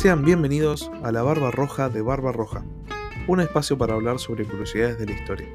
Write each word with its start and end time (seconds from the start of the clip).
Sean 0.00 0.24
bienvenidos 0.24 0.90
a 1.02 1.12
La 1.12 1.20
Barba 1.20 1.50
Roja 1.50 1.90
de 1.90 2.00
Barba 2.00 2.32
Roja, 2.32 2.64
un 3.28 3.38
espacio 3.38 3.76
para 3.76 3.92
hablar 3.92 4.18
sobre 4.18 4.46
curiosidades 4.46 4.98
de 4.98 5.04
la 5.04 5.12
historia. 5.12 5.46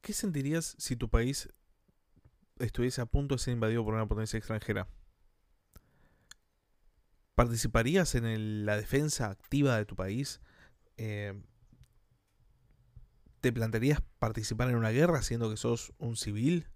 ¿Qué 0.00 0.14
sentirías 0.14 0.76
si 0.78 0.96
tu 0.96 1.10
país 1.10 1.50
estuviese 2.58 3.02
a 3.02 3.04
punto 3.04 3.34
de 3.34 3.38
ser 3.40 3.52
invadido 3.52 3.84
por 3.84 3.92
una 3.92 4.08
potencia 4.08 4.38
extranjera? 4.38 4.88
¿Participarías 7.34 8.14
en 8.14 8.64
la 8.64 8.78
defensa 8.78 9.28
activa 9.28 9.76
de 9.76 9.84
tu 9.84 9.94
país? 9.94 10.40
Eh, 10.96 11.38
¿Te 13.42 13.52
plantearías 13.52 14.00
participar 14.18 14.70
en 14.70 14.76
una 14.76 14.88
guerra 14.88 15.20
siendo 15.20 15.50
que 15.50 15.58
sos 15.58 15.92
un 15.98 16.16
civil? 16.16 16.66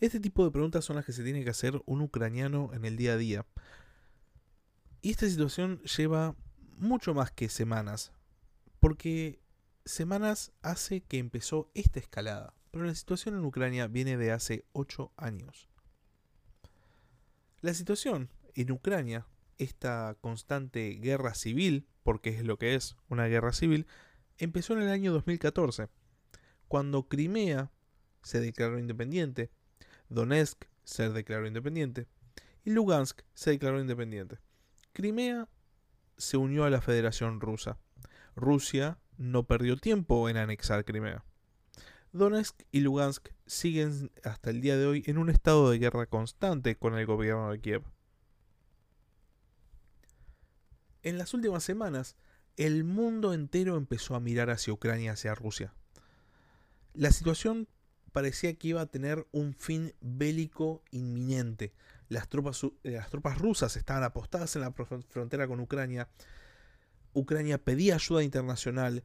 Este 0.00 0.20
tipo 0.20 0.44
de 0.44 0.50
preguntas 0.50 0.84
son 0.84 0.96
las 0.96 1.04
que 1.04 1.12
se 1.12 1.24
tiene 1.24 1.44
que 1.44 1.50
hacer 1.50 1.80
un 1.86 2.00
ucraniano 2.00 2.70
en 2.72 2.84
el 2.84 2.96
día 2.96 3.14
a 3.14 3.16
día. 3.16 3.46
Y 5.02 5.10
esta 5.10 5.28
situación 5.28 5.80
lleva 5.82 6.34
mucho 6.78 7.14
más 7.14 7.30
que 7.30 7.48
semanas, 7.48 8.12
porque 8.80 9.40
semanas 9.84 10.52
hace 10.62 11.02
que 11.02 11.18
empezó 11.18 11.70
esta 11.74 12.00
escalada, 12.00 12.54
pero 12.70 12.84
la 12.84 12.94
situación 12.94 13.36
en 13.36 13.44
Ucrania 13.44 13.86
viene 13.86 14.16
de 14.16 14.32
hace 14.32 14.64
8 14.72 15.12
años. 15.16 15.68
La 17.60 17.72
situación 17.72 18.30
en 18.54 18.70
Ucrania, 18.70 19.26
esta 19.58 20.16
constante 20.20 20.90
guerra 21.00 21.34
civil, 21.34 21.86
porque 22.02 22.30
es 22.30 22.44
lo 22.44 22.58
que 22.58 22.74
es 22.74 22.96
una 23.08 23.26
guerra 23.26 23.52
civil, 23.52 23.86
empezó 24.38 24.74
en 24.74 24.82
el 24.82 24.88
año 24.90 25.12
2014, 25.12 25.88
cuando 26.68 27.08
Crimea 27.08 27.70
se 28.22 28.40
declaró 28.40 28.78
independiente, 28.78 29.50
Donetsk 30.08 30.64
se 30.84 31.08
declaró 31.10 31.46
independiente 31.46 32.06
y 32.64 32.70
Lugansk 32.70 33.22
se 33.34 33.50
declaró 33.50 33.80
independiente. 33.80 34.38
Crimea 34.92 35.48
se 36.16 36.36
unió 36.36 36.64
a 36.64 36.70
la 36.70 36.80
Federación 36.80 37.40
Rusa. 37.40 37.78
Rusia 38.34 38.98
no 39.18 39.44
perdió 39.44 39.76
tiempo 39.76 40.28
en 40.28 40.36
anexar 40.36 40.84
Crimea. 40.84 41.24
Donetsk 42.12 42.62
y 42.72 42.80
Lugansk 42.80 43.28
siguen 43.46 44.10
hasta 44.24 44.50
el 44.50 44.60
día 44.60 44.76
de 44.76 44.86
hoy 44.86 45.04
en 45.06 45.18
un 45.18 45.28
estado 45.28 45.70
de 45.70 45.78
guerra 45.78 46.06
constante 46.06 46.76
con 46.76 46.96
el 46.96 47.06
gobierno 47.06 47.50
de 47.50 47.60
Kiev. 47.60 47.82
En 51.02 51.18
las 51.18 51.34
últimas 51.34 51.62
semanas, 51.62 52.16
el 52.56 52.84
mundo 52.84 53.32
entero 53.32 53.76
empezó 53.76 54.14
a 54.14 54.20
mirar 54.20 54.50
hacia 54.50 54.72
Ucrania, 54.72 55.12
hacia 55.12 55.34
Rusia. 55.34 55.74
La 56.94 57.12
situación 57.12 57.68
parecía 58.16 58.54
que 58.54 58.68
iba 58.68 58.80
a 58.80 58.86
tener 58.86 59.26
un 59.30 59.52
fin 59.52 59.92
bélico 60.00 60.82
inminente. 60.90 61.74
Las 62.08 62.30
tropas, 62.30 62.64
eh, 62.64 62.92
las 62.92 63.10
tropas 63.10 63.36
rusas 63.36 63.76
estaban 63.76 64.04
apostadas 64.04 64.56
en 64.56 64.62
la 64.62 64.72
frontera 64.72 65.46
con 65.46 65.60
Ucrania. 65.60 66.08
Ucrania 67.12 67.62
pedía 67.62 67.96
ayuda 67.96 68.22
internacional. 68.22 69.04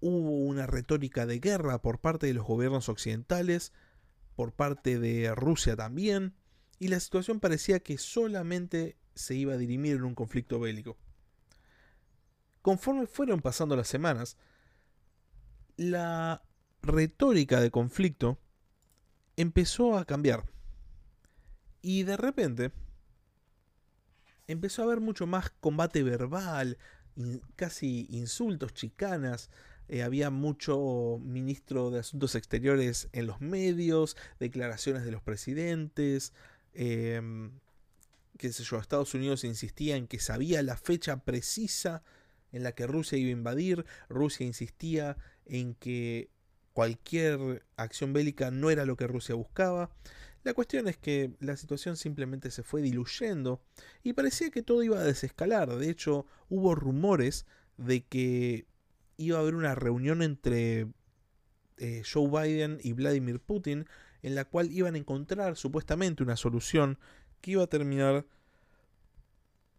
Hubo 0.00 0.46
una 0.46 0.66
retórica 0.66 1.26
de 1.26 1.38
guerra 1.38 1.80
por 1.80 2.00
parte 2.00 2.26
de 2.26 2.34
los 2.34 2.44
gobiernos 2.44 2.88
occidentales, 2.88 3.72
por 4.34 4.50
parte 4.50 4.98
de 4.98 5.32
Rusia 5.36 5.76
también, 5.76 6.34
y 6.80 6.88
la 6.88 6.98
situación 6.98 7.38
parecía 7.38 7.78
que 7.78 7.98
solamente 7.98 8.96
se 9.14 9.36
iba 9.36 9.52
a 9.52 9.58
dirimir 9.58 9.94
en 9.94 10.02
un 10.02 10.16
conflicto 10.16 10.58
bélico. 10.58 10.96
Conforme 12.62 13.06
fueron 13.06 13.40
pasando 13.42 13.76
las 13.76 13.86
semanas, 13.86 14.36
la 15.76 16.42
retórica 16.82 17.60
de 17.60 17.70
conflicto 17.70 18.38
empezó 19.36 19.96
a 19.96 20.04
cambiar. 20.04 20.44
Y 21.82 22.02
de 22.02 22.16
repente 22.16 22.72
empezó 24.46 24.82
a 24.82 24.84
haber 24.86 25.00
mucho 25.00 25.26
más 25.26 25.50
combate 25.60 26.02
verbal, 26.02 26.78
casi 27.56 28.06
insultos, 28.10 28.74
chicanas. 28.74 29.50
Eh, 29.88 30.02
había 30.02 30.30
mucho 30.30 31.18
ministro 31.22 31.90
de 31.90 32.00
Asuntos 32.00 32.34
Exteriores 32.34 33.08
en 33.12 33.26
los 33.26 33.40
medios, 33.40 34.16
declaraciones 34.40 35.04
de 35.04 35.12
los 35.12 35.22
presidentes. 35.22 36.32
Eh, 36.74 37.50
qué 38.36 38.50
yo, 38.50 38.78
Estados 38.78 39.14
Unidos 39.14 39.44
insistía 39.44 39.96
en 39.96 40.06
que 40.06 40.18
sabía 40.18 40.62
la 40.62 40.76
fecha 40.76 41.18
precisa 41.24 42.02
en 42.52 42.62
la 42.62 42.72
que 42.72 42.86
Rusia 42.86 43.18
iba 43.18 43.28
a 43.28 43.32
invadir. 43.32 43.84
Rusia 44.08 44.46
insistía 44.46 45.16
en 45.46 45.74
que 45.74 46.30
cualquier 46.76 47.64
acción 47.78 48.12
bélica 48.12 48.50
no 48.50 48.68
era 48.68 48.84
lo 48.84 48.98
que 48.98 49.06
Rusia 49.06 49.34
buscaba. 49.34 49.88
La 50.44 50.52
cuestión 50.52 50.88
es 50.88 50.98
que 50.98 51.32
la 51.40 51.56
situación 51.56 51.96
simplemente 51.96 52.50
se 52.50 52.62
fue 52.62 52.82
diluyendo 52.82 53.62
y 54.02 54.12
parecía 54.12 54.50
que 54.50 54.62
todo 54.62 54.82
iba 54.82 54.98
a 54.98 55.02
desescalar. 55.02 55.74
De 55.74 55.88
hecho, 55.88 56.26
hubo 56.50 56.74
rumores 56.74 57.46
de 57.78 58.04
que 58.04 58.66
iba 59.16 59.38
a 59.38 59.40
haber 59.40 59.54
una 59.54 59.74
reunión 59.74 60.20
entre 60.20 60.88
eh, 61.78 62.02
Joe 62.12 62.28
Biden 62.28 62.78
y 62.82 62.92
Vladimir 62.92 63.40
Putin 63.40 63.86
en 64.20 64.34
la 64.34 64.44
cual 64.44 64.70
iban 64.70 64.96
a 64.96 64.98
encontrar 64.98 65.56
supuestamente 65.56 66.22
una 66.22 66.36
solución 66.36 66.98
que 67.40 67.52
iba 67.52 67.62
a 67.62 67.68
terminar 67.68 68.26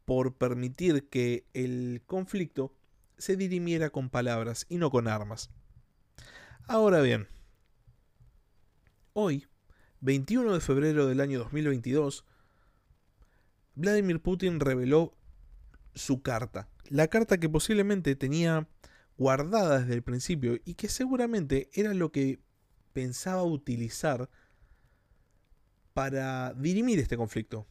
por 0.03 0.33
permitir 0.33 1.09
que 1.09 1.45
el 1.53 2.01
conflicto 2.07 2.73
se 3.19 3.35
dirimiera 3.35 3.91
con 3.91 4.09
palabras 4.09 4.65
y 4.67 4.77
no 4.77 4.89
con 4.89 5.07
armas. 5.07 5.51
Ahora 6.69 6.99
bien, 6.99 7.29
hoy, 9.13 9.47
21 10.01 10.53
de 10.53 10.59
febrero 10.59 11.07
del 11.07 11.21
año 11.21 11.39
2022, 11.39 12.25
Vladimir 13.75 14.21
Putin 14.21 14.59
reveló 14.59 15.13
su 15.95 16.21
carta. 16.21 16.67
La 16.89 17.07
carta 17.07 17.37
que 17.37 17.47
posiblemente 17.47 18.17
tenía 18.17 18.67
guardada 19.17 19.79
desde 19.79 19.93
el 19.93 20.03
principio 20.03 20.59
y 20.65 20.73
que 20.73 20.89
seguramente 20.89 21.69
era 21.71 21.93
lo 21.93 22.11
que 22.11 22.41
pensaba 22.91 23.43
utilizar 23.43 24.29
para 25.93 26.53
dirimir 26.53 26.99
este 26.99 27.15
conflicto, 27.15 27.65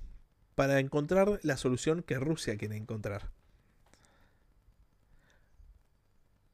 para 0.54 0.80
encontrar 0.80 1.38
la 1.42 1.58
solución 1.58 2.02
que 2.02 2.18
Rusia 2.18 2.56
quiere 2.56 2.78
encontrar. 2.78 3.30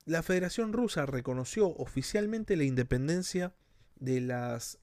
La 0.04 0.22
Federación 0.22 0.72
Rusa 0.72 1.06
reconoció 1.06 1.68
oficialmente 1.68 2.56
la 2.56 2.64
independencia 2.64 3.54
de 3.96 4.20
las 4.20 4.78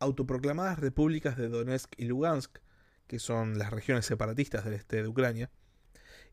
autoproclamadas 0.00 0.78
repúblicas 0.78 1.36
de 1.36 1.48
Donetsk 1.48 1.92
y 1.96 2.06
Lugansk, 2.06 2.58
que 3.06 3.18
son 3.18 3.58
las 3.58 3.70
regiones 3.70 4.06
separatistas 4.06 4.64
del 4.64 4.74
este 4.74 5.02
de 5.02 5.08
Ucrania, 5.08 5.50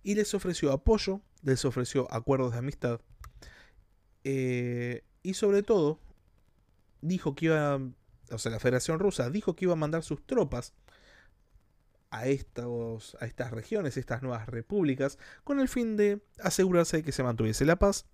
y 0.04 0.16
les 0.16 0.34
ofreció 0.34 0.72
apoyo, 0.72 1.22
les 1.42 1.66
ofreció 1.66 2.12
acuerdos 2.12 2.54
de 2.54 2.60
amistad, 2.60 3.00
eh, 4.24 5.04
y 5.22 5.36
sobre 5.36 5.62
todo 5.62 6.00
dijo 7.02 7.36
que 7.36 7.46
iba, 7.46 7.80
o 8.32 8.38
sea, 8.38 8.52
la 8.52 8.60
Federación 8.60 9.00
Rusa 9.00 9.30
dijo 9.30 9.56
que 9.56 9.66
iba 9.66 9.74
a 9.74 9.78
mandar 9.78 10.04
sus 10.04 10.26
tropas 10.26 10.74
a, 12.10 12.28
estos, 12.28 13.18
a 13.20 13.26
estas 13.26 13.52
regiones, 13.52 13.98
estas 13.98 14.24
nuevas 14.24 14.48
repúblicas, 14.48 15.20
con 15.44 15.60
el 15.60 15.70
fin 15.70 15.96
de 15.96 16.24
asegurarse 16.40 16.98
de 16.98 17.04
que 17.04 17.12
se 17.12 17.24
mantuviese 17.24 17.66
la 17.66 17.78
paz 17.78 18.08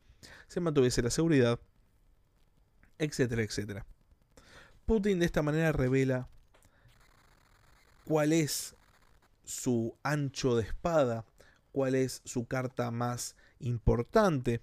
se 0.47 0.59
mantuviese 0.59 1.01
la 1.01 1.09
seguridad, 1.09 1.59
etcétera, 2.97 3.43
etcétera. 3.43 3.85
Putin 4.85 5.19
de 5.19 5.25
esta 5.25 5.41
manera 5.41 5.71
revela 5.71 6.27
cuál 8.05 8.33
es 8.33 8.75
su 9.43 9.97
ancho 10.03 10.55
de 10.55 10.63
espada, 10.63 11.25
cuál 11.71 11.95
es 11.95 12.21
su 12.25 12.45
carta 12.45 12.91
más 12.91 13.35
importante 13.59 14.61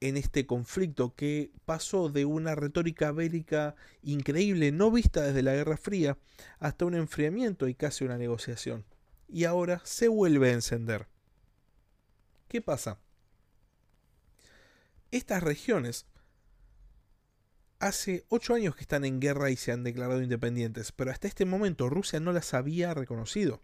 en 0.00 0.16
este 0.16 0.46
conflicto 0.46 1.14
que 1.14 1.50
pasó 1.64 2.10
de 2.10 2.24
una 2.24 2.54
retórica 2.54 3.12
bélica 3.12 3.74
increíble, 4.02 4.72
no 4.72 4.90
vista 4.90 5.22
desde 5.22 5.42
la 5.42 5.54
Guerra 5.54 5.76
Fría, 5.76 6.18
hasta 6.58 6.84
un 6.84 6.94
enfriamiento 6.94 7.68
y 7.68 7.74
casi 7.74 8.04
una 8.04 8.18
negociación. 8.18 8.84
Y 9.28 9.44
ahora 9.44 9.80
se 9.84 10.08
vuelve 10.08 10.50
a 10.50 10.54
encender. 10.54 11.06
¿Qué 12.48 12.60
pasa? 12.60 12.98
Estas 15.14 15.44
regiones 15.44 16.06
hace 17.78 18.24
ocho 18.30 18.52
años 18.52 18.74
que 18.74 18.80
están 18.80 19.04
en 19.04 19.20
guerra 19.20 19.52
y 19.52 19.56
se 19.56 19.70
han 19.70 19.84
declarado 19.84 20.20
independientes, 20.20 20.90
pero 20.90 21.12
hasta 21.12 21.28
este 21.28 21.44
momento 21.44 21.88
Rusia 21.88 22.18
no 22.18 22.32
las 22.32 22.52
había 22.52 22.92
reconocido. 22.94 23.62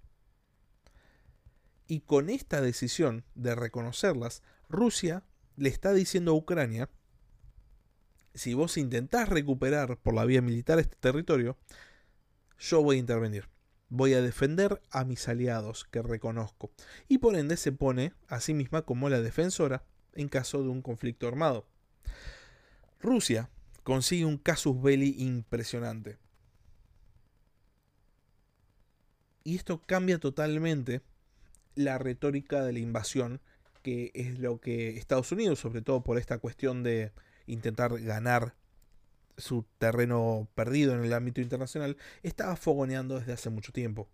Y 1.88 2.02
con 2.02 2.30
esta 2.30 2.60
decisión 2.60 3.24
de 3.34 3.56
reconocerlas, 3.56 4.44
Rusia 4.68 5.24
le 5.56 5.70
está 5.70 5.92
diciendo 5.92 6.30
a 6.30 6.34
Ucrania, 6.34 6.88
si 8.32 8.54
vos 8.54 8.76
intentás 8.76 9.28
recuperar 9.28 9.98
por 9.98 10.14
la 10.14 10.26
vía 10.26 10.42
militar 10.42 10.78
este 10.78 10.94
territorio, 11.00 11.56
yo 12.60 12.80
voy 12.80 12.94
a 12.94 13.00
intervenir. 13.00 13.48
Voy 13.88 14.14
a 14.14 14.22
defender 14.22 14.80
a 14.92 15.04
mis 15.04 15.26
aliados 15.26 15.84
que 15.90 16.00
reconozco. 16.00 16.70
Y 17.08 17.18
por 17.18 17.34
ende 17.34 17.56
se 17.56 17.72
pone 17.72 18.12
a 18.28 18.38
sí 18.38 18.54
misma 18.54 18.82
como 18.82 19.08
la 19.08 19.20
defensora 19.20 19.82
en 20.14 20.28
caso 20.28 20.62
de 20.62 20.68
un 20.68 20.82
conflicto 20.82 21.28
armado. 21.28 21.66
Rusia 23.00 23.50
consigue 23.82 24.24
un 24.24 24.38
casus 24.38 24.80
belli 24.80 25.14
impresionante. 25.18 26.18
Y 29.42 29.56
esto 29.56 29.82
cambia 29.86 30.18
totalmente 30.18 31.00
la 31.74 31.98
retórica 31.98 32.62
de 32.62 32.72
la 32.72 32.78
invasión, 32.78 33.40
que 33.82 34.10
es 34.14 34.38
lo 34.38 34.60
que 34.60 34.98
Estados 34.98 35.32
Unidos, 35.32 35.58
sobre 35.58 35.82
todo 35.82 36.02
por 36.02 36.18
esta 36.18 36.38
cuestión 36.38 36.82
de 36.82 37.12
intentar 37.46 37.98
ganar 38.00 38.54
su 39.38 39.64
terreno 39.78 40.48
perdido 40.54 40.94
en 40.94 41.02
el 41.02 41.14
ámbito 41.14 41.40
internacional, 41.40 41.96
estaba 42.22 42.56
fogoneando 42.56 43.18
desde 43.18 43.32
hace 43.32 43.48
mucho 43.48 43.72
tiempo. 43.72 44.08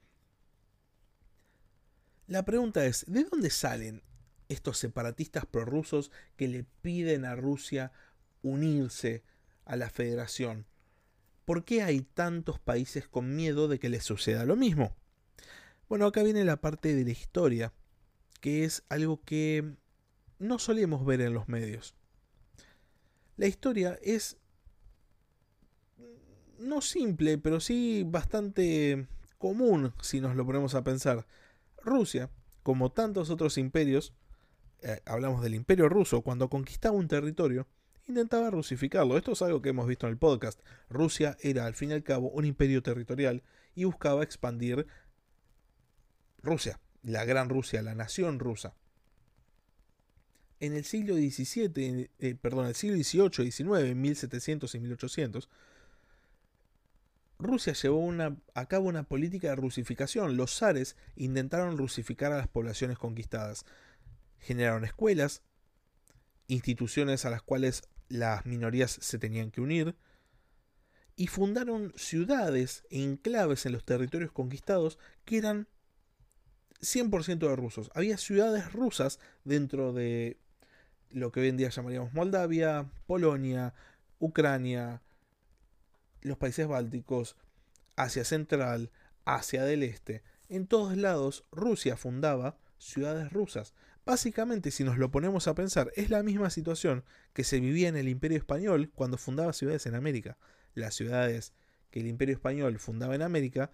La 2.28 2.44
pregunta 2.44 2.84
es, 2.86 3.04
¿de 3.08 3.24
dónde 3.24 3.50
salen 3.50 4.02
estos 4.48 4.78
separatistas 4.78 5.46
prorrusos 5.46 6.10
que 6.36 6.48
le 6.48 6.64
piden 6.82 7.24
a 7.24 7.36
Rusia 7.36 7.92
unirse 8.42 9.22
a 9.64 9.76
la 9.76 9.90
federación? 9.90 10.66
¿Por 11.44 11.64
qué 11.64 11.82
hay 11.82 12.00
tantos 12.00 12.58
países 12.58 13.06
con 13.08 13.36
miedo 13.36 13.68
de 13.68 13.78
que 13.78 13.88
les 13.88 14.04
suceda 14.04 14.44
lo 14.44 14.56
mismo? 14.56 14.94
Bueno, 15.88 16.06
acá 16.06 16.22
viene 16.22 16.44
la 16.44 16.60
parte 16.60 16.94
de 16.94 17.04
la 17.04 17.12
historia, 17.12 17.72
que 18.40 18.64
es 18.64 18.82
algo 18.88 19.22
que 19.22 19.76
no 20.38 20.58
solemos 20.58 21.06
ver 21.06 21.20
en 21.20 21.34
los 21.34 21.48
medios. 21.48 21.94
La 23.36 23.46
historia 23.46 23.98
es 24.02 24.38
no 26.58 26.80
simple, 26.80 27.38
pero 27.38 27.60
sí 27.60 28.04
bastante 28.06 29.06
común 29.38 29.92
si 30.00 30.20
nos 30.20 30.36
lo 30.36 30.44
ponemos 30.44 30.74
a 30.74 30.82
pensar. 30.82 31.26
Rusia, 31.82 32.30
como 32.62 32.90
tantos 32.90 33.30
otros 33.30 33.58
imperios, 33.58 34.12
eh, 34.82 35.00
hablamos 35.04 35.42
del 35.42 35.54
imperio 35.54 35.88
ruso, 35.88 36.22
cuando 36.22 36.48
conquistaba 36.48 36.96
un 36.96 37.08
territorio, 37.08 37.66
intentaba 38.06 38.50
rusificarlo. 38.50 39.16
Esto 39.16 39.32
es 39.32 39.42
algo 39.42 39.62
que 39.62 39.70
hemos 39.70 39.86
visto 39.86 40.06
en 40.06 40.12
el 40.12 40.18
podcast. 40.18 40.60
Rusia 40.88 41.36
era 41.40 41.66
al 41.66 41.74
fin 41.74 41.90
y 41.90 41.94
al 41.94 42.02
cabo 42.02 42.30
un 42.30 42.44
imperio 42.44 42.82
territorial 42.82 43.42
y 43.74 43.84
buscaba 43.84 44.22
expandir 44.22 44.86
Rusia, 46.42 46.80
la 47.02 47.24
gran 47.24 47.48
Rusia, 47.48 47.82
la 47.82 47.94
nación 47.94 48.38
rusa. 48.38 48.74
En 50.60 50.72
el 50.72 50.84
siglo 50.84 51.14
XVII, 51.16 52.10
eh, 52.18 52.34
perdón, 52.40 52.66
el 52.66 52.74
siglo 52.74 52.96
XVIII 52.96 53.46
y 53.46 53.50
XIX, 53.50 53.94
1700 53.94 54.74
y 54.74 54.80
1800, 54.80 55.48
Rusia 57.38 57.74
llevó 57.74 58.10
a 58.54 58.66
cabo 58.66 58.88
una 58.88 59.02
política 59.02 59.48
de 59.48 59.56
rusificación. 59.56 60.38
Los 60.38 60.56
zares 60.56 60.96
intentaron 61.16 61.76
rusificar 61.76 62.32
a 62.32 62.38
las 62.38 62.48
poblaciones 62.48 62.96
conquistadas. 62.98 63.66
Generaron 64.46 64.84
escuelas, 64.84 65.42
instituciones 66.46 67.24
a 67.24 67.30
las 67.30 67.42
cuales 67.42 67.82
las 68.08 68.46
minorías 68.46 68.92
se 68.92 69.18
tenían 69.18 69.50
que 69.50 69.60
unir, 69.60 69.96
y 71.16 71.26
fundaron 71.26 71.92
ciudades 71.96 72.84
e 72.90 73.02
enclaves 73.02 73.66
en 73.66 73.72
los 73.72 73.84
territorios 73.84 74.30
conquistados 74.30 74.98
que 75.24 75.38
eran 75.38 75.66
100% 76.80 77.38
de 77.38 77.56
rusos. 77.56 77.90
Había 77.92 78.18
ciudades 78.18 78.72
rusas 78.72 79.18
dentro 79.42 79.92
de 79.92 80.38
lo 81.10 81.32
que 81.32 81.40
hoy 81.40 81.48
en 81.48 81.56
día 81.56 81.70
llamaríamos 81.70 82.12
Moldavia, 82.12 82.88
Polonia, 83.08 83.74
Ucrania, 84.20 85.02
los 86.20 86.38
países 86.38 86.68
bálticos, 86.68 87.36
Asia 87.96 88.24
Central, 88.24 88.92
Asia 89.24 89.64
del 89.64 89.82
Este. 89.82 90.22
En 90.48 90.68
todos 90.68 90.96
lados 90.96 91.44
Rusia 91.50 91.96
fundaba 91.96 92.58
ciudades 92.78 93.32
rusas. 93.32 93.74
Básicamente, 94.06 94.70
si 94.70 94.84
nos 94.84 94.98
lo 94.98 95.10
ponemos 95.10 95.48
a 95.48 95.56
pensar, 95.56 95.90
es 95.96 96.10
la 96.10 96.22
misma 96.22 96.48
situación 96.48 97.04
que 97.32 97.42
se 97.42 97.58
vivía 97.58 97.88
en 97.88 97.96
el 97.96 98.08
Imperio 98.08 98.38
Español 98.38 98.92
cuando 98.94 99.18
fundaba 99.18 99.52
ciudades 99.52 99.84
en 99.86 99.96
América. 99.96 100.38
Las 100.74 100.94
ciudades 100.94 101.52
que 101.90 101.98
el 101.98 102.06
Imperio 102.06 102.36
Español 102.36 102.78
fundaba 102.78 103.16
en 103.16 103.22
América 103.22 103.72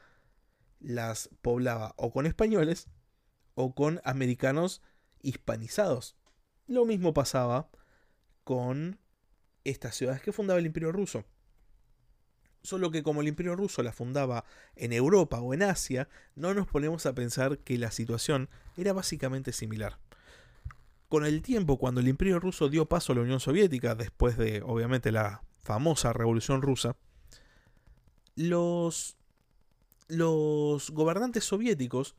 las 0.81 1.29
poblaba 1.43 1.93
o 1.99 2.13
con 2.13 2.25
españoles 2.25 2.89
o 3.55 3.75
con 3.75 4.01
americanos 4.05 4.81
hispanizados. 5.21 6.17
Lo 6.67 6.87
mismo 6.87 7.13
pasaba 7.13 7.69
con 8.43 8.99
estas 9.65 9.97
ciudades 9.97 10.23
que 10.23 10.33
fundaba 10.33 10.59
el 10.59 10.67
Imperio 10.67 10.93
Ruso. 10.93 11.27
Solo 12.63 12.91
que 12.91 13.03
como 13.03 13.21
el 13.21 13.29
Imperio 13.29 13.55
Ruso 13.55 13.83
la 13.83 13.93
fundaba 13.93 14.47
en 14.77 14.95
Europa 14.95 15.43
o 15.43 15.53
en 15.53 15.63
Asia, 15.63 16.09
no 16.37 16.55
nos 16.55 16.69
ponemos 16.69 17.05
a 17.05 17.15
pensar 17.15 17.59
que 17.59 17.77
la 17.77 17.91
situación 17.91 18.49
era 18.79 18.95
básicamente 18.95 19.53
similar. 19.53 19.99
Con 21.13 21.27
el 21.27 21.43
tiempo, 21.43 21.77
cuando 21.77 22.01
el 22.01 22.09
Imperio 22.09 22.41
Ruso 22.41 22.71
dio 22.71 22.87
paso 22.87 23.13
a 23.13 23.17
la 23.17 23.21
Unión 23.21 23.39
Soviética, 23.39 23.95
después 23.95 24.39
de, 24.39 24.63
obviamente, 24.65 25.13
la 25.13 25.43
famosa 25.61 26.15
Revolución 26.15 26.63
Rusa, 26.63 26.97
los, 28.35 29.19
los 30.09 30.91
gobernantes 30.91 31.45
soviéticos 31.45 32.17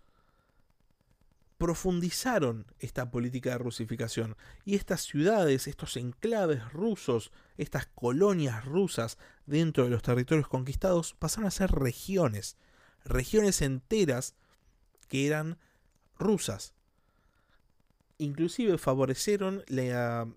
profundizaron 1.57 2.67
esta 2.77 3.09
política 3.09 3.49
de 3.49 3.57
rusificación 3.57 4.37
y 4.63 4.75
estas 4.75 5.01
ciudades, 5.01 5.65
estos 5.65 5.97
enclaves 5.97 6.71
rusos, 6.71 7.31
estas 7.57 7.87
colonias 7.87 8.63
rusas 8.63 9.17
dentro 9.47 9.85
de 9.85 9.89
los 9.89 10.03
territorios 10.03 10.47
conquistados 10.47 11.15
pasaron 11.15 11.47
a 11.47 11.49
ser 11.49 11.71
regiones, 11.71 12.57
regiones 13.05 13.63
enteras 13.63 14.35
que 15.07 15.25
eran 15.25 15.57
rusas. 16.19 16.75
Inclusive 18.17 18.77
favorecieron 18.77 19.63
la, 19.67 20.27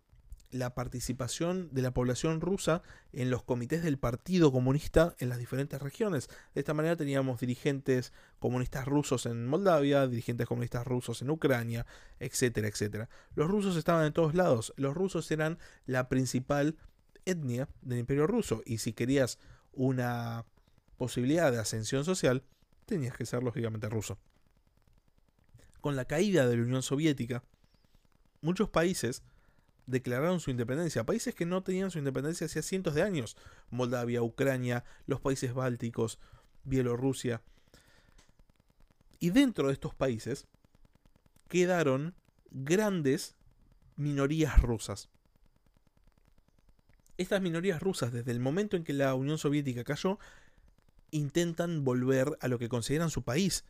participación 0.74 1.68
de 1.72 1.82
la 1.82 1.92
población 1.92 2.40
rusa 2.40 2.82
en 3.12 3.30
los 3.30 3.42
comités 3.42 3.82
del 3.82 3.98
Partido 3.98 4.50
Comunista 4.50 5.14
en 5.18 5.28
las 5.28 5.38
diferentes 5.38 5.80
regiones. 5.80 6.28
De 6.54 6.60
esta 6.60 6.74
manera 6.74 6.96
teníamos 6.96 7.40
dirigentes 7.40 8.12
comunistas 8.38 8.86
rusos 8.86 9.26
en 9.26 9.46
Moldavia, 9.46 10.06
dirigentes 10.06 10.46
comunistas 10.46 10.86
rusos 10.86 11.20
en 11.22 11.30
Ucrania, 11.30 11.86
etcétera, 12.18 12.68
etcétera. 12.68 13.08
Los 13.34 13.48
rusos 13.48 13.76
estaban 13.76 14.06
en 14.06 14.12
todos 14.12 14.34
lados. 14.34 14.72
Los 14.76 14.94
rusos 14.94 15.30
eran 15.30 15.58
la 15.84 16.08
principal 16.08 16.76
etnia 17.26 17.68
del 17.82 17.98
imperio 17.98 18.26
ruso 18.26 18.62
y 18.64 18.78
si 18.78 18.92
querías 18.92 19.38
una 19.72 20.46
posibilidad 20.96 21.52
de 21.52 21.58
ascensión 21.58 22.04
social, 22.04 22.42
tenías 22.86 23.16
que 23.16 23.26
ser 23.26 23.42
lógicamente 23.42 23.88
ruso. 23.88 24.18
Con 25.80 25.96
la 25.96 26.06
caída 26.06 26.48
de 26.48 26.56
la 26.56 26.62
Unión 26.62 26.82
Soviética, 26.82 27.44
muchos 28.40 28.68
países 28.68 29.22
declararon 29.86 30.40
su 30.40 30.50
independencia. 30.50 31.04
Países 31.04 31.34
que 31.34 31.46
no 31.46 31.62
tenían 31.62 31.90
su 31.90 31.98
independencia 31.98 32.46
hacía 32.46 32.62
cientos 32.62 32.94
de 32.94 33.02
años. 33.02 33.36
Moldavia, 33.70 34.22
Ucrania, 34.22 34.84
los 35.06 35.20
países 35.20 35.54
bálticos, 35.54 36.18
Bielorrusia. 36.64 37.42
Y 39.18 39.30
dentro 39.30 39.68
de 39.68 39.72
estos 39.72 39.94
países 39.94 40.46
quedaron 41.48 42.14
grandes 42.50 43.36
minorías 43.96 44.60
rusas. 44.60 45.08
Estas 47.16 47.40
minorías 47.40 47.80
rusas, 47.80 48.12
desde 48.12 48.32
el 48.32 48.40
momento 48.40 48.76
en 48.76 48.84
que 48.84 48.92
la 48.92 49.14
Unión 49.14 49.38
Soviética 49.38 49.84
cayó, 49.84 50.18
intentan 51.10 51.82
volver 51.82 52.36
a 52.40 52.48
lo 52.48 52.58
que 52.58 52.68
consideran 52.68 53.10
su 53.10 53.22
país, 53.22 53.64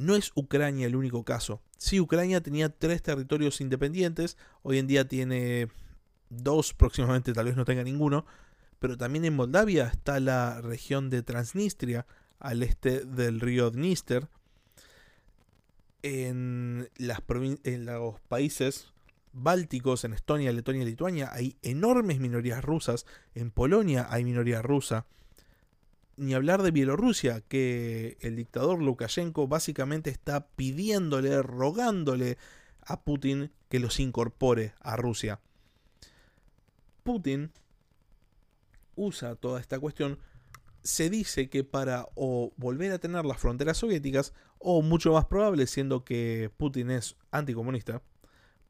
no 0.00 0.16
es 0.16 0.32
Ucrania 0.34 0.86
el 0.86 0.96
único 0.96 1.24
caso. 1.24 1.60
Sí, 1.76 2.00
Ucrania 2.00 2.40
tenía 2.40 2.70
tres 2.70 3.02
territorios 3.02 3.60
independientes, 3.60 4.38
hoy 4.62 4.78
en 4.78 4.86
día 4.86 5.06
tiene 5.06 5.68
dos, 6.30 6.72
próximamente 6.74 7.32
tal 7.32 7.44
vez 7.46 7.56
no 7.56 7.64
tenga 7.64 7.84
ninguno, 7.84 8.24
pero 8.78 8.96
también 8.96 9.26
en 9.26 9.36
Moldavia 9.36 9.86
está 9.88 10.18
la 10.18 10.60
región 10.62 11.10
de 11.10 11.22
Transnistria, 11.22 12.06
al 12.38 12.62
este 12.62 13.04
del 13.04 13.40
río 13.40 13.70
Dniester. 13.70 14.28
En, 16.02 16.88
en 16.96 17.84
los 17.84 18.20
países 18.20 18.94
bálticos, 19.34 20.04
en 20.04 20.14
Estonia, 20.14 20.50
Letonia 20.50 20.82
y 20.82 20.86
Lituania, 20.86 21.28
hay 21.30 21.56
enormes 21.60 22.20
minorías 22.20 22.64
rusas. 22.64 23.04
En 23.34 23.50
Polonia 23.50 24.06
hay 24.08 24.24
minoría 24.24 24.62
rusa 24.62 25.04
ni 26.20 26.34
hablar 26.34 26.62
de 26.62 26.70
Bielorrusia, 26.70 27.40
que 27.40 28.18
el 28.20 28.36
dictador 28.36 28.82
Lukashenko 28.82 29.48
básicamente 29.48 30.10
está 30.10 30.48
pidiéndole, 30.48 31.42
rogándole 31.42 32.36
a 32.82 33.00
Putin 33.00 33.50
que 33.70 33.80
los 33.80 33.98
incorpore 34.00 34.74
a 34.80 34.96
Rusia. 34.96 35.40
Putin 37.04 37.50
usa 38.96 39.34
toda 39.34 39.60
esta 39.60 39.80
cuestión, 39.80 40.18
se 40.82 41.08
dice 41.08 41.48
que 41.48 41.64
para 41.64 42.06
o 42.14 42.52
volver 42.58 42.92
a 42.92 42.98
tener 42.98 43.24
las 43.24 43.38
fronteras 43.38 43.78
soviéticas, 43.78 44.34
o 44.58 44.82
mucho 44.82 45.14
más 45.14 45.24
probable, 45.24 45.66
siendo 45.66 46.04
que 46.04 46.50
Putin 46.58 46.90
es 46.90 47.16
anticomunista, 47.30 48.02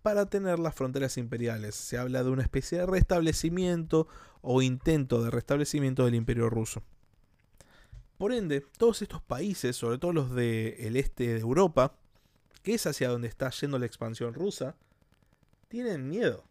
para 0.02 0.26
tener 0.26 0.60
las 0.60 0.76
fronteras 0.76 1.18
imperiales. 1.18 1.74
Se 1.74 1.98
habla 1.98 2.22
de 2.22 2.30
una 2.30 2.42
especie 2.42 2.78
de 2.78 2.86
restablecimiento 2.86 4.06
o 4.40 4.62
intento 4.62 5.24
de 5.24 5.30
restablecimiento 5.30 6.04
del 6.04 6.14
imperio 6.14 6.48
ruso. 6.48 6.84
Por 8.20 8.34
ende, 8.34 8.60
todos 8.76 9.00
estos 9.00 9.22
países, 9.22 9.76
sobre 9.76 9.96
todo 9.96 10.12
los 10.12 10.34
del 10.34 10.94
este 10.96 11.26
de 11.28 11.40
Europa, 11.40 11.96
que 12.62 12.74
es 12.74 12.86
hacia 12.86 13.08
donde 13.08 13.28
está 13.28 13.48
yendo 13.48 13.78
la 13.78 13.86
expansión 13.86 14.34
rusa, 14.34 14.76
tienen 15.68 16.06
miedo. 16.06 16.44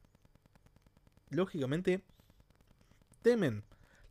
Lógicamente, 1.29 2.03
temen 3.21 3.63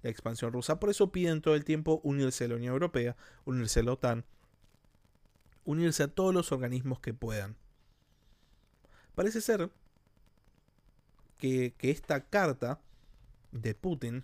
la 0.03 0.11
expansión 0.11 0.53
rusa. 0.53 0.79
Por 0.79 0.89
eso 0.89 1.11
piden 1.11 1.41
todo 1.41 1.57
el 1.57 1.65
tiempo 1.65 2.01
unirse 2.05 2.45
a 2.45 2.49
la 2.49 2.55
Unión 2.55 2.75
Europea, 2.75 3.17
unirse 3.45 3.81
a 3.81 3.83
la 3.83 3.95
OTAN, 3.95 4.25
unirse 5.65 6.05
a 6.05 6.15
todos 6.15 6.33
los 6.33 6.53
organismos 6.53 7.01
que 7.01 7.13
puedan. 7.13 7.57
Parece 9.17 9.41
ser 9.41 9.69
que, 11.39 11.75
que 11.77 11.91
esta 11.91 12.25
carta 12.25 12.81
de 13.51 13.75
Putin 13.75 14.23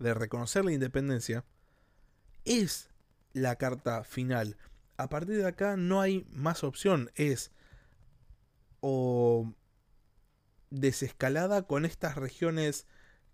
de 0.00 0.12
reconocer 0.12 0.66
la 0.66 0.72
independencia 0.72 1.46
es 2.44 2.88
la 3.32 3.56
carta 3.56 4.04
final. 4.04 4.56
A 4.96 5.08
partir 5.08 5.36
de 5.36 5.46
acá 5.46 5.76
no 5.76 6.00
hay 6.00 6.26
más 6.30 6.64
opción. 6.64 7.10
Es 7.14 7.50
o 8.80 9.52
desescalada 10.70 11.66
con 11.66 11.84
estas 11.84 12.16
regiones 12.16 12.86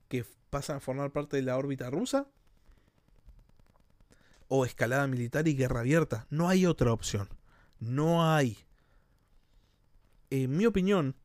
que 0.09 0.25
pasan 0.50 0.76
a 0.76 0.81
formar 0.81 1.12
parte 1.12 1.37
de 1.37 1.43
la 1.43 1.57
órbita 1.57 1.90
rusa 1.90 2.29
o 4.49 4.64
escalada 4.64 5.07
militar 5.07 5.47
y 5.49 5.57
guerra 5.57 5.81
abierta. 5.81 6.26
No 6.31 6.49
hay 6.49 6.67
otra 6.67 6.93
opción. 6.93 7.29
No 7.79 8.31
hay. 8.31 8.59
En 10.31 10.57
mi 10.57 10.67
opinión, 10.67 11.17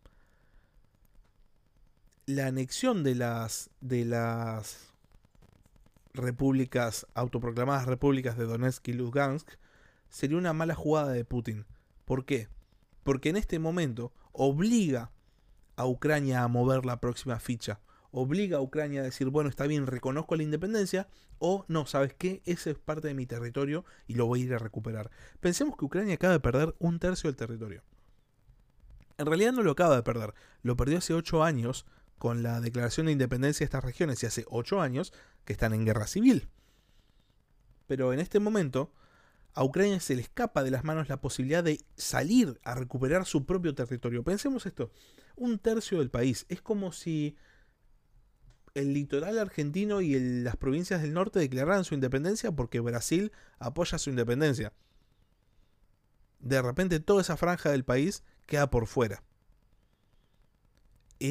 la 2.26 2.48
anexión 2.48 3.04
de 3.04 3.16
las 3.16 3.70
de 3.82 4.06
las 4.06 4.95
repúblicas 6.16 7.06
autoproclamadas 7.14 7.86
repúblicas 7.86 8.38
de 8.38 8.46
Donetsk 8.46 8.88
y 8.88 8.94
Lugansk 8.94 9.50
sería 10.10 10.38
una 10.38 10.54
mala 10.54 10.76
jugada 10.76 11.12
de 11.12 11.26
Putin. 11.26 11.66
¿Por 12.06 12.26
qué? 12.26 12.50
Porque 13.04 13.30
en 13.30 13.38
este 13.38 13.60
momento 13.60 14.14
obliga 14.32 15.12
a 15.76 15.86
Ucrania 15.86 16.44
a 16.44 16.48
mover 16.48 16.86
la 16.86 17.00
próxima 17.00 17.40
ficha. 17.40 17.80
Obliga 18.12 18.58
a 18.58 18.62
Ucrania 18.62 19.02
a 19.02 19.04
decir, 19.04 19.30
bueno, 19.30 19.50
está 19.50 19.68
bien, 19.68 19.88
reconozco 19.88 20.36
la 20.36 20.44
independencia, 20.44 21.08
o 21.38 21.66
no, 21.68 21.86
¿sabes 21.86 22.14
qué? 22.14 22.42
Ese 22.46 22.72
es 22.72 22.78
parte 22.78 23.10
de 23.10 23.14
mi 23.14 23.26
territorio 23.26 23.84
y 24.08 24.16
lo 24.16 24.26
voy 24.26 24.42
a 24.42 24.46
ir 24.46 24.54
a 24.54 24.60
recuperar. 24.60 25.12
Pensemos 25.42 25.76
que 25.78 25.86
Ucrania 25.86 26.16
acaba 26.16 26.34
de 26.34 26.40
perder 26.40 26.76
un 26.80 27.00
tercio 27.00 27.30
del 27.30 27.36
territorio. 27.36 27.84
En 29.18 29.26
realidad 29.26 29.52
no 29.52 29.64
lo 29.64 29.72
acaba 29.72 29.96
de 29.96 30.04
perder, 30.04 30.34
lo 30.62 30.76
perdió 30.78 30.98
hace 30.98 31.14
ocho 31.14 31.44
años 31.44 31.86
con 32.18 32.44
la 32.44 32.62
declaración 32.62 33.08
de 33.08 33.12
independencia 33.12 33.64
de 33.64 33.66
estas 33.66 33.84
regiones 33.84 34.22
y 34.24 34.26
hace 34.26 34.46
ocho 34.50 34.82
años 34.82 35.14
que 35.44 35.54
están 35.54 35.74
en 35.74 35.86
guerra 35.86 36.08
civil. 36.08 36.48
Pero 37.88 38.14
en 38.14 38.20
este 38.20 38.40
momento, 38.40 38.92
a 39.54 39.64
Ucrania 39.64 40.00
se 40.00 40.16
le 40.16 40.22
escapa 40.22 40.64
de 40.64 40.72
las 40.72 40.84
manos 40.84 41.10
la 41.10 41.22
posibilidad 41.22 41.64
de 41.64 41.80
salir 41.96 42.60
a 42.64 42.76
recuperar 42.76 43.26
su 43.26 43.46
propio 43.46 43.74
territorio. 43.74 44.24
Pensemos 44.24 44.66
esto, 44.66 44.92
un 45.36 45.60
tercio 45.60 46.00
del 46.00 46.10
país. 46.10 46.46
Es 46.50 46.62
como 46.62 46.92
si 46.92 47.38
el 48.74 48.94
litoral 48.94 49.40
argentino 49.40 50.02
y 50.02 50.20
las 50.44 50.58
provincias 50.58 51.02
del 51.02 51.14
norte 51.14 51.40
declararan 51.40 51.86
su 51.86 51.94
independencia 51.94 52.52
porque 52.52 52.82
Brasil 52.82 53.32
apoya 53.58 53.98
su 53.98 54.10
independencia. 54.10 54.74
De 56.40 56.62
repente 56.62 57.00
toda 57.00 57.22
esa 57.22 57.38
franja 57.38 57.72
del 57.72 57.86
país 57.86 58.24
queda 58.46 58.70
por 58.70 58.88
fuera. 58.88 59.24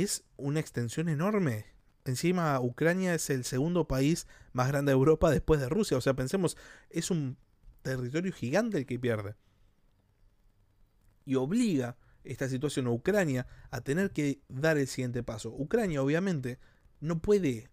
Es 0.03 0.25
una 0.37 0.59
extensión 0.59 1.09
enorme. 1.09 1.67
Encima 2.05 2.61
Ucrania 2.61 3.15
es 3.15 3.31
el 3.31 3.45
segundo 3.45 3.87
país 3.87 4.27
más 4.53 4.67
grande 4.67 4.91
de 4.91 4.95
Europa 4.95 5.31
después 5.31 5.61
de 5.61 5.69
Rusia. 5.69 5.97
O 5.97 6.01
sea, 6.01 6.15
pensemos, 6.15 6.57
es 6.91 7.13
un 7.13 7.37
territorio 7.83 8.33
gigante 8.33 8.79
el 8.79 8.87
que 8.87 8.99
pierde. 8.99 9.37
Y 11.25 11.37
obliga 11.37 11.97
esta 12.25 12.49
situación 12.49 12.89
a 12.89 12.91
Ucrania 12.91 13.47
a 13.71 13.83
tener 13.83 14.11
que 14.11 14.41
dar 14.49 14.79
el 14.79 14.89
siguiente 14.89 15.23
paso. 15.23 15.51
Ucrania 15.51 16.03
obviamente 16.03 16.59
no 17.01 17.21
puede 17.21 17.71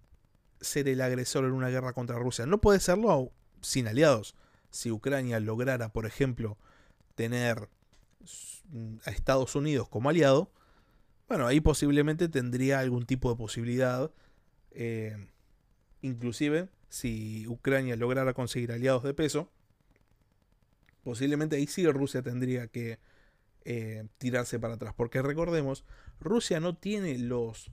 ser 0.59 0.87
el 0.87 1.01
agresor 1.01 1.45
en 1.45 1.53
una 1.53 1.69
guerra 1.69 1.93
contra 1.93 2.19
Rusia. 2.19 2.45
No 2.45 2.61
puede 2.61 2.79
serlo 2.79 3.31
sin 3.61 3.87
aliados. 3.87 4.35
Si 4.69 4.91
Ucrania 4.91 5.39
lograra, 5.39 5.91
por 5.91 6.05
ejemplo, 6.05 6.59
tener 7.15 7.67
a 9.05 9.09
Estados 9.09 9.55
Unidos 9.55 9.89
como 9.89 10.09
aliado, 10.09 10.51
bueno, 11.31 11.47
ahí 11.47 11.61
posiblemente 11.61 12.27
tendría 12.27 12.79
algún 12.79 13.05
tipo 13.05 13.29
de 13.29 13.37
posibilidad. 13.37 14.11
Eh, 14.71 15.15
inclusive, 16.01 16.67
si 16.89 17.47
Ucrania 17.47 17.95
lograra 17.95 18.33
conseguir 18.33 18.73
aliados 18.73 19.03
de 19.03 19.13
peso, 19.13 19.49
posiblemente 21.05 21.55
ahí 21.55 21.67
sí 21.67 21.87
Rusia 21.87 22.21
tendría 22.21 22.67
que 22.67 22.99
eh, 23.63 24.09
tirarse 24.17 24.59
para 24.59 24.73
atrás. 24.73 24.93
Porque 24.93 25.21
recordemos, 25.21 25.85
Rusia 26.19 26.59
no 26.59 26.75
tiene 26.75 27.17
los, 27.17 27.71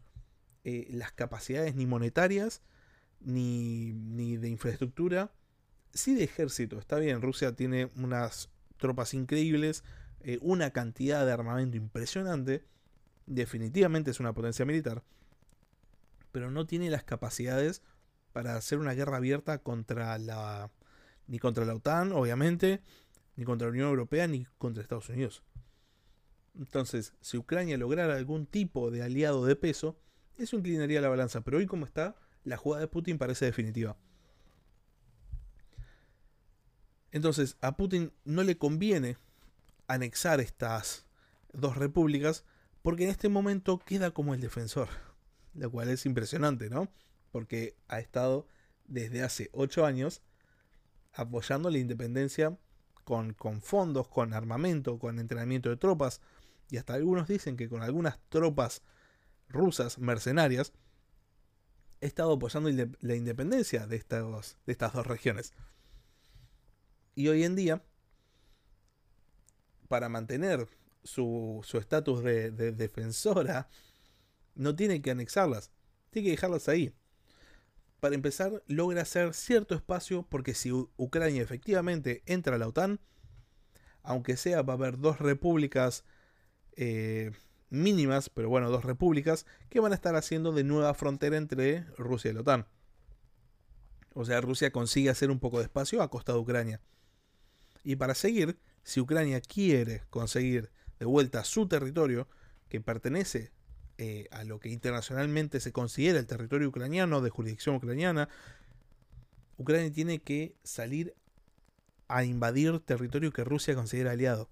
eh, 0.63 0.87
las 0.93 1.11
capacidades 1.11 1.75
ni 1.75 1.85
monetarias 1.85 2.63
ni, 3.19 3.93
ni 3.93 4.37
de 4.37 4.51
infraestructura. 4.51 5.33
Sí 5.93 6.15
de 6.15 6.23
ejército, 6.23 6.79
está 6.79 7.01
bien, 7.01 7.23
Rusia 7.23 7.57
tiene 7.57 7.91
unas 7.97 8.51
tropas 8.77 9.15
increíbles, 9.15 9.83
una 10.43 10.71
cantidad 10.71 11.27
de 11.27 11.33
armamento 11.33 11.77
impresionante, 11.77 12.63
definitivamente 13.29 14.11
es 14.11 14.21
una 14.21 14.33
potencia 14.33 14.65
militar, 14.65 15.03
pero 16.33 16.51
no 16.51 16.67
tiene 16.67 16.91
las 16.91 17.05
capacidades 17.05 17.83
para 18.33 18.57
hacer 18.57 18.79
una 18.79 18.95
guerra 18.95 19.19
abierta 19.19 19.59
contra 19.59 20.19
la 20.19 20.71
ni 21.27 21.39
contra 21.39 21.67
la 21.67 21.75
OTAN, 21.75 22.13
obviamente, 22.13 22.81
ni 23.37 23.45
contra 23.45 23.69
la 23.69 23.73
Unión 23.73 23.89
Europea, 23.89 24.27
ni 24.27 24.47
contra 24.57 24.83
Estados 24.83 25.11
Unidos. 25.11 25.43
Entonces, 26.59 27.13
si 27.21 27.37
Ucrania 27.37 27.77
lograra 27.77 28.17
algún 28.17 28.47
tipo 28.47 28.91
de 28.91 29.03
aliado 29.03 29.45
de 29.45 29.55
peso, 29.55 29.99
eso 30.39 30.57
inclinaría 30.57 31.03
la 31.03 31.11
balanza. 31.11 31.43
Pero 31.43 31.59
hoy 31.59 31.67
como 31.67 31.85
está, 31.85 32.17
la 32.45 32.57
jugada 32.57 32.81
de 32.81 32.89
Putin 32.89 33.19
parece 33.19 33.45
definitiva. 33.45 33.99
Entonces, 37.13 37.59
a 37.61 37.77
Putin 37.77 38.13
no 38.25 38.43
le 38.43 38.57
conviene 38.57 39.19
anexar 39.87 40.41
estas 40.41 41.07
dos 41.53 41.77
repúblicas 41.77 42.45
porque 42.89 43.05
en 43.05 43.11
este 43.11 43.29
momento 43.29 43.79
queda 43.79 44.13
como 44.13 44.33
el 44.33 44.41
defensor. 44.41 44.89
Lo 45.53 45.71
cual 45.71 45.91
es 45.91 46.07
impresionante, 46.07 46.71
¿no? 46.71 46.89
Porque 47.33 47.77
ha 47.87 48.01
estado 48.01 48.49
desde 48.87 49.23
hace 49.23 49.51
ocho 49.53 49.85
años 49.85 50.23
apoyando 51.13 51.69
la 51.69 51.77
independencia 51.77 52.57
con, 53.05 53.35
con 53.35 53.61
fondos, 53.61 54.09
con 54.09 54.33
armamento, 54.33 54.99
con 54.99 55.19
entrenamiento 55.19 55.69
de 55.69 55.77
tropas, 55.77 56.23
y 56.71 56.79
hasta 56.79 56.95
algunos 56.95 57.29
dicen 57.29 57.59
que 57.59 57.69
con 57.69 57.83
algunas 57.83 58.19
tropas 58.31 58.81
rusas 59.51 59.99
mercenarias, 59.99 60.73
he 62.01 62.07
estado 62.07 62.33
apoyando 62.33 62.71
la 63.01 63.15
independencia 63.15 63.87
de, 63.87 63.97
estas, 63.97 64.57
de 64.65 64.73
estas 64.73 64.95
dos 64.95 65.07
regiones. 65.07 65.53
Y 67.15 67.29
hoy 67.29 67.45
en 67.45 67.55
día, 67.55 67.83
para 69.89 70.09
mantener 70.09 70.67
su 71.09 71.79
estatus 71.79 72.23
de, 72.23 72.51
de 72.51 72.73
defensora, 72.73 73.69
no 74.55 74.75
tiene 74.75 75.01
que 75.01 75.11
anexarlas, 75.11 75.71
tiene 76.11 76.27
que 76.27 76.31
dejarlas 76.33 76.69
ahí. 76.69 76.93
Para 78.01 78.15
empezar, 78.15 78.63
logra 78.67 79.03
hacer 79.03 79.35
cierto 79.35 79.75
espacio 79.75 80.27
porque 80.29 80.55
si 80.55 80.71
Ucrania 80.71 81.43
efectivamente 81.43 82.23
entra 82.27 82.55
a 82.55 82.59
la 82.59 82.69
OTAN, 82.69 83.01
aunque 84.03 84.37
sea 84.37 84.63
va 84.63 84.75
a 84.75 84.77
haber 84.77 84.99
dos 84.99 85.19
repúblicas 85.19 86.05
eh, 86.77 87.33
mínimas, 87.71 88.31
pero 88.31 88.49
bueno, 88.49 88.71
dos 88.71 88.85
repúblicas, 88.85 89.47
que 89.69 89.81
van 89.81 89.93
a 89.93 89.97
estar 89.97 90.15
haciendo 90.15 90.53
de 90.53 90.65
nueva 90.65 90.95
frontera 90.95 91.37
entre 91.37 91.85
Rusia 91.97 92.31
y 92.31 92.35
la 92.35 92.41
OTAN. 92.41 92.67
O 94.15 94.25
sea, 94.25 94.41
Rusia 94.41 94.71
consigue 94.71 95.11
hacer 95.11 95.31
un 95.31 95.41
poco 95.41 95.59
de 95.59 95.65
espacio 95.65 96.03
a 96.03 96.11
costa 96.11 96.33
de 96.33 96.39
Ucrania. 96.39 96.81
Y 97.85 97.97
para 97.97 98.15
seguir, 98.15 98.59
si 98.83 99.01
Ucrania 99.01 99.41
quiere 99.41 100.03
conseguir 100.11 100.71
de 100.99 101.07
vuelta 101.07 101.45
su 101.45 101.69
territorio, 101.69 102.29
que 102.69 102.81
pertenece 102.81 103.53
eh, 103.99 104.29
a 104.31 104.45
lo 104.45 104.61
que 104.61 104.69
internacionalmente 104.69 105.61
se 105.61 105.73
considera 105.73 106.19
el 106.19 106.27
territorio 106.27 106.69
ucraniano, 106.69 107.21
de 107.21 107.31
jurisdicción 107.31 107.77
ucraniana, 107.77 108.29
Ucrania 109.59 109.91
tiene 109.91 110.21
que 110.21 110.55
salir 110.63 111.15
a 112.07 112.25
invadir 112.25 112.79
territorio 112.79 113.33
que 113.33 113.43
Rusia 113.43 113.75
considera 113.75 114.13
aliado. 114.13 114.49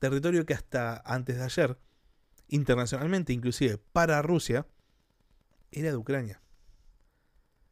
Territorio 0.00 0.44
que 0.44 0.54
hasta 0.54 1.00
antes 1.04 1.36
de 1.36 1.44
ayer, 1.44 1.78
internacionalmente, 2.48 3.32
inclusive 3.32 3.78
para 3.92 4.20
Rusia, 4.22 4.66
era 5.70 5.90
de 5.90 5.96
Ucrania. 5.96 6.42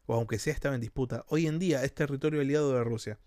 O 0.06 0.14
aunque 0.14 0.38
sea 0.38 0.54
estaba 0.54 0.76
en 0.76 0.80
disputa, 0.80 1.24
hoy 1.28 1.48
en 1.48 1.58
día 1.58 1.84
es 1.84 1.92
territorio 1.94 2.40
aliado 2.40 2.72
de 2.72 2.84
Rusia. 2.84 3.18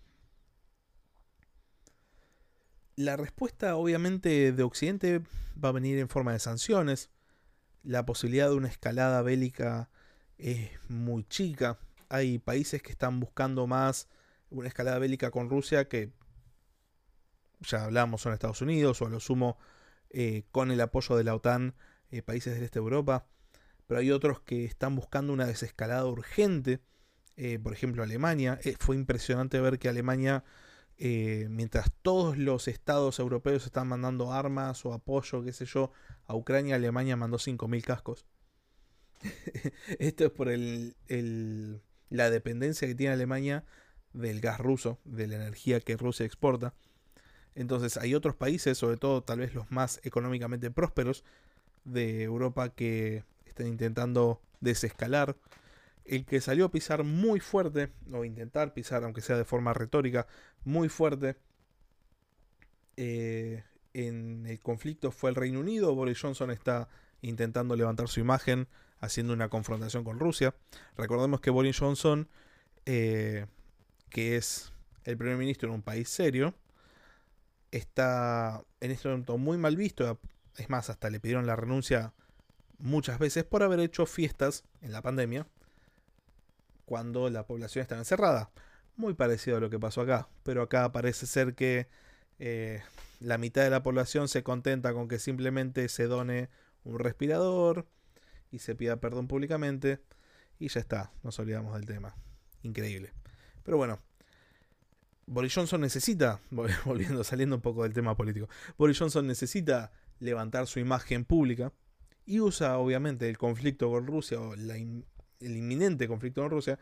La 2.96 3.16
respuesta 3.16 3.76
obviamente 3.76 4.52
de 4.52 4.62
Occidente 4.62 5.22
va 5.62 5.70
a 5.70 5.72
venir 5.72 5.98
en 5.98 6.08
forma 6.08 6.32
de 6.32 6.38
sanciones, 6.38 7.10
la 7.82 8.04
posibilidad 8.04 8.48
de 8.48 8.54
una 8.54 8.68
escalada 8.68 9.22
bélica 9.22 9.90
es 10.38 10.70
muy 10.88 11.24
chica. 11.24 11.78
Hay 12.08 12.38
países 12.38 12.82
que 12.82 12.92
están 12.92 13.18
buscando 13.20 13.66
más 13.66 14.08
una 14.50 14.68
escalada 14.68 14.98
bélica 14.98 15.30
con 15.30 15.48
Rusia 15.48 15.88
que 15.88 16.12
ya 17.60 17.84
hablamos 17.84 18.20
son 18.20 18.32
Estados 18.32 18.60
Unidos 18.60 19.00
o 19.00 19.06
a 19.06 19.08
lo 19.08 19.20
sumo 19.20 19.56
eh, 20.10 20.44
con 20.50 20.70
el 20.70 20.80
apoyo 20.80 21.16
de 21.16 21.24
la 21.24 21.34
OTAN 21.34 21.74
eh, 22.10 22.22
países 22.22 22.54
del 22.54 22.64
este 22.64 22.78
de 22.78 22.84
Europa. 22.84 23.26
Pero 23.86 24.00
hay 24.00 24.10
otros 24.10 24.40
que 24.40 24.64
están 24.64 24.96
buscando 24.96 25.32
una 25.32 25.46
desescalada 25.46 26.06
urgente. 26.06 26.80
Eh, 27.36 27.58
por 27.58 27.72
ejemplo 27.72 28.02
Alemania. 28.02 28.60
fue 28.78 28.94
impresionante 28.94 29.58
ver 29.60 29.78
que 29.78 29.88
Alemania 29.88 30.44
eh, 30.98 31.46
mientras 31.50 31.90
todos 32.02 32.38
los 32.38 32.68
estados 32.68 33.18
europeos 33.18 33.64
están 33.64 33.88
mandando 33.88 34.32
armas 34.32 34.84
o 34.84 34.92
apoyo, 34.92 35.42
qué 35.42 35.52
sé 35.52 35.64
yo, 35.64 35.92
a 36.26 36.34
Ucrania, 36.34 36.76
Alemania 36.76 37.16
mandó 37.16 37.38
5.000 37.38 37.82
cascos. 37.82 38.26
Esto 39.98 40.24
es 40.24 40.30
por 40.30 40.48
el, 40.48 40.94
la 42.10 42.30
dependencia 42.30 42.86
que 42.88 42.94
tiene 42.94 43.12
Alemania 43.12 43.64
del 44.12 44.40
gas 44.40 44.60
ruso, 44.60 44.98
de 45.04 45.26
la 45.26 45.36
energía 45.36 45.80
que 45.80 45.96
Rusia 45.96 46.26
exporta. 46.26 46.74
Entonces 47.54 47.96
hay 47.96 48.14
otros 48.14 48.36
países, 48.36 48.78
sobre 48.78 48.96
todo 48.96 49.22
tal 49.22 49.40
vez 49.40 49.54
los 49.54 49.70
más 49.70 50.00
económicamente 50.04 50.70
prósperos 50.70 51.24
de 51.84 52.22
Europa, 52.22 52.70
que 52.70 53.24
están 53.44 53.66
intentando 53.66 54.40
desescalar. 54.60 55.36
El 56.04 56.24
que 56.24 56.40
salió 56.40 56.66
a 56.66 56.70
pisar 56.70 57.04
muy 57.04 57.40
fuerte, 57.40 57.92
o 58.12 58.24
intentar 58.24 58.74
pisar, 58.74 59.04
aunque 59.04 59.20
sea 59.20 59.36
de 59.36 59.44
forma 59.44 59.72
retórica, 59.72 60.26
muy 60.64 60.88
fuerte 60.88 61.36
eh, 62.96 63.64
en 63.94 64.46
el 64.46 64.60
conflicto 64.60 65.10
fue 65.10 65.30
el 65.30 65.36
Reino 65.36 65.60
Unido. 65.60 65.94
Boris 65.94 66.20
Johnson 66.20 66.50
está 66.50 66.88
intentando 67.20 67.76
levantar 67.76 68.08
su 68.08 68.20
imagen, 68.20 68.68
haciendo 69.00 69.32
una 69.32 69.48
confrontación 69.48 70.04
con 70.04 70.18
Rusia. 70.18 70.54
Recordemos 70.96 71.40
que 71.40 71.50
Boris 71.50 71.78
Johnson, 71.78 72.28
eh, 72.86 73.46
que 74.08 74.36
es 74.36 74.72
el 75.04 75.16
primer 75.16 75.36
ministro 75.36 75.68
en 75.68 75.76
un 75.76 75.82
país 75.82 76.08
serio, 76.08 76.54
está 77.70 78.62
en 78.80 78.90
este 78.90 79.08
momento 79.08 79.38
muy 79.38 79.58
mal 79.58 79.76
visto. 79.76 80.18
Es 80.56 80.68
más, 80.70 80.90
hasta 80.90 81.10
le 81.10 81.20
pidieron 81.20 81.46
la 81.46 81.56
renuncia 81.56 82.12
muchas 82.78 83.18
veces 83.18 83.44
por 83.44 83.62
haber 83.62 83.80
hecho 83.80 84.06
fiestas 84.06 84.64
en 84.80 84.92
la 84.92 85.02
pandemia 85.02 85.46
cuando 86.84 87.30
la 87.30 87.46
población 87.46 87.82
estaba 87.82 88.00
encerrada. 88.00 88.50
Muy 88.96 89.14
parecido 89.14 89.56
a 89.56 89.60
lo 89.60 89.70
que 89.70 89.78
pasó 89.78 90.02
acá, 90.02 90.28
pero 90.42 90.62
acá 90.62 90.92
parece 90.92 91.26
ser 91.26 91.54
que 91.54 91.88
eh, 92.38 92.82
la 93.20 93.38
mitad 93.38 93.62
de 93.62 93.70
la 93.70 93.82
población 93.82 94.28
se 94.28 94.42
contenta 94.42 94.92
con 94.92 95.08
que 95.08 95.18
simplemente 95.18 95.88
se 95.88 96.06
done 96.06 96.50
un 96.84 96.98
respirador 96.98 97.86
y 98.50 98.58
se 98.58 98.74
pida 98.74 98.96
perdón 98.96 99.28
públicamente 99.28 100.00
y 100.58 100.68
ya 100.68 100.80
está, 100.80 101.12
nos 101.22 101.38
olvidamos 101.38 101.74
del 101.74 101.86
tema. 101.86 102.14
Increíble. 102.62 103.12
Pero 103.64 103.76
bueno, 103.76 104.00
Boris 105.26 105.54
Johnson 105.54 105.80
necesita, 105.80 106.40
volviendo, 106.84 107.24
saliendo 107.24 107.56
un 107.56 107.62
poco 107.62 107.84
del 107.84 107.92
tema 107.92 108.16
político, 108.16 108.48
Boris 108.76 108.98
Johnson 108.98 109.26
necesita 109.26 109.92
levantar 110.20 110.66
su 110.66 110.78
imagen 110.78 111.24
pública 111.24 111.72
y 112.24 112.40
usa 112.40 112.78
obviamente 112.78 113.28
el 113.28 113.38
conflicto 113.38 113.90
con 113.90 114.06
Rusia 114.06 114.40
o 114.40 114.54
el 115.42 115.56
inminente 115.56 116.08
conflicto 116.08 116.42
con 116.42 116.50
Rusia, 116.50 116.78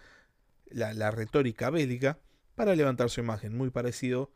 la, 0.70 1.10
retórica 1.10 1.70
bélica, 1.70 2.18
para 2.54 2.74
levantar 2.74 3.10
su 3.10 3.20
imagen, 3.20 3.56
muy 3.56 3.70
parecido 3.70 4.30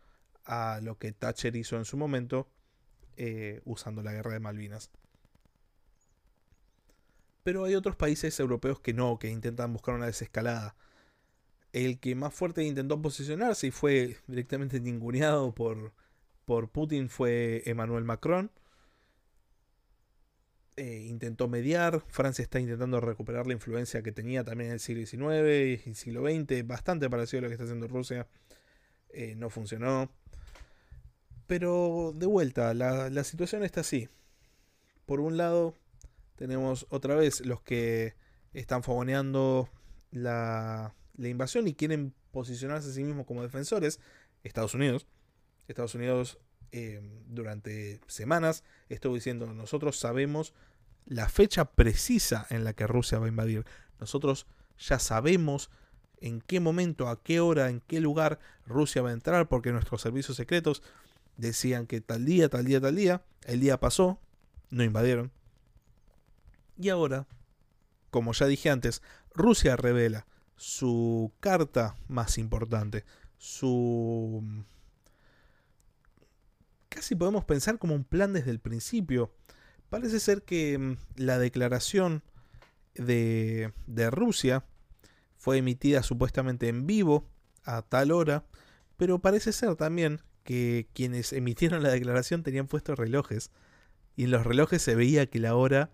a 0.45 0.81
lo 0.83 0.99
que 0.99 1.13
Thatcher 1.13 1.57
hizo 1.57 1.77
en 1.77 1.85
su 1.85 1.97
momento 1.97 2.49
eh, 3.17 3.61
usando 3.65 4.03
la 4.03 4.13
guerra 4.13 4.33
de 4.33 4.41
Malvinas. 4.41 4.91
Pero 7.43 7.65
hay 7.65 7.75
otros 7.75 7.97
países 7.97 8.41
europeos 8.41 8.81
que 8.81 8.95
no, 8.95 9.19
que 9.19 9.29
intentan 9.29 9.73
buscar 9.73 9.95
una 9.95 10.07
desescalada. 10.07 10.77
El 11.73 11.99
que 11.99 12.15
más 12.15 12.33
fuerte 12.33 12.65
intentó 12.65 13.01
posicionarse 13.03 13.67
y 13.67 13.71
fue 13.71 14.17
directamente 14.27 14.81
ninguneado 14.81 15.55
por, 15.55 15.93
por 16.47 16.71
Putin 16.71 17.09
fue 17.09 17.63
Emmanuel 17.67 18.05
Macron. 18.05 18.51
Eh, 20.77 21.07
intentó 21.09 21.47
mediar. 21.47 22.03
Francia 22.09 22.43
está 22.43 22.59
intentando 22.59 23.01
recuperar 23.01 23.47
la 23.47 23.53
influencia 23.53 24.03
que 24.03 24.11
tenía 24.11 24.43
también 24.43 24.71
en 24.71 24.75
el 24.75 24.81
siglo 24.81 25.07
XIX 25.07 25.87
y 25.87 25.95
siglo 25.95 26.23
XX, 26.23 26.67
bastante 26.67 27.09
parecido 27.09 27.39
a 27.39 27.43
lo 27.43 27.49
que 27.49 27.55
está 27.55 27.65
haciendo 27.65 27.87
Rusia. 27.87 28.27
Eh, 29.11 29.35
no 29.37 29.51
funcionó. 29.51 30.11
Pero 31.47 32.13
de 32.17 32.27
vuelta, 32.27 32.75
la, 32.75 33.09
la 33.11 33.25
situación 33.25 33.63
está 33.63 33.83
así. 33.83 34.09
Por 35.07 35.21
un 35.21 35.37
lado, 35.37 35.75
tenemos 36.37 36.87
otra 36.89 37.15
vez 37.15 37.41
los 37.47 37.63
que 37.63 38.15
están 38.53 38.83
fogoneando 38.83 39.69
la, 40.11 40.95
la 41.17 41.29
invasión 41.29 41.69
y 41.69 41.75
quieren 41.75 42.15
posicionarse 42.33 42.89
a 42.91 42.93
sí 42.93 43.05
mismos 43.05 43.27
como 43.27 43.43
defensores, 43.43 44.01
Estados 44.43 44.75
Unidos. 44.75 45.07
Estados 45.69 45.95
Unidos 45.95 46.39
eh, 46.77 47.01
durante 47.29 48.01
semanas 48.09 48.65
estuvo 48.89 49.15
diciendo, 49.15 49.47
nosotros 49.47 49.97
sabemos 49.97 50.55
la 51.07 51.29
fecha 51.29 51.67
precisa 51.67 52.49
en 52.51 52.65
la 52.65 52.73
que 52.73 52.89
Rusia 52.89 53.21
va 53.21 53.27
a 53.27 53.29
invadir. 53.29 53.65
Nosotros 54.01 54.49
ya 54.77 54.99
sabemos 54.99 55.71
en 56.21 56.41
qué 56.41 56.59
momento, 56.59 57.07
a 57.09 57.23
qué 57.23 57.39
hora, 57.39 57.71
en 57.71 57.81
qué 57.81 58.01
lugar 58.01 58.41
Rusia 58.67 59.03
va 59.03 59.11
a 59.11 59.13
entrar, 59.13 59.47
porque 59.47 59.71
nuestros 59.71 60.03
servicios 60.03 60.37
secretos 60.37 60.83
decían 61.37 61.87
que 61.87 62.01
tal 62.01 62.25
día, 62.25 62.49
tal 62.49 62.65
día, 62.65 62.81
tal 62.81 62.97
día, 62.97 63.23
el 63.45 63.61
día 63.61 63.79
pasó, 63.79 64.19
no 64.71 64.83
invadieron. 64.83 65.31
Y 66.77 66.89
ahora, 66.89 67.29
como 68.11 68.33
ya 68.33 68.47
dije 68.49 68.69
antes, 68.71 69.01
Rusia 69.33 69.77
revela 69.77 70.27
su 70.57 71.31
carta 71.39 71.95
más 72.09 72.37
importante, 72.37 73.05
su... 73.39 74.65
casi 76.95 77.15
podemos 77.15 77.45
pensar 77.45 77.79
como 77.79 77.95
un 77.95 78.05
plan 78.05 78.33
desde 78.33 78.51
el 78.51 78.61
principio. 78.61 79.35
Parece 79.91 80.21
ser 80.21 80.43
que 80.43 80.79
mm, 80.79 80.97
la 81.17 81.39
declaración 81.39 82.23
de, 82.95 83.73
de 83.87 84.11
Rusia 84.11 84.65
fue 85.37 85.59
emitida 85.59 86.03
supuestamente 86.03 86.69
en 86.69 86.87
vivo 86.87 87.29
a 87.65 87.83
tal 87.83 88.13
hora, 88.13 88.47
pero 88.97 89.19
parece 89.19 89.53
ser 89.53 89.77
también 89.77 90.21
que 90.45 90.89
quienes 90.93 91.33
emitieron 91.33 91.83
la 91.83 91.91
declaración 91.91 92.43
tenían 92.43 92.67
puestos 92.67 92.99
relojes 92.99 93.51
y 94.17 94.25
en 94.25 94.31
los 94.31 94.45
relojes 94.45 94.83
se 94.83 94.95
veía 94.95 95.27
que 95.27 95.41
la 95.41 95.57
hora 95.57 95.91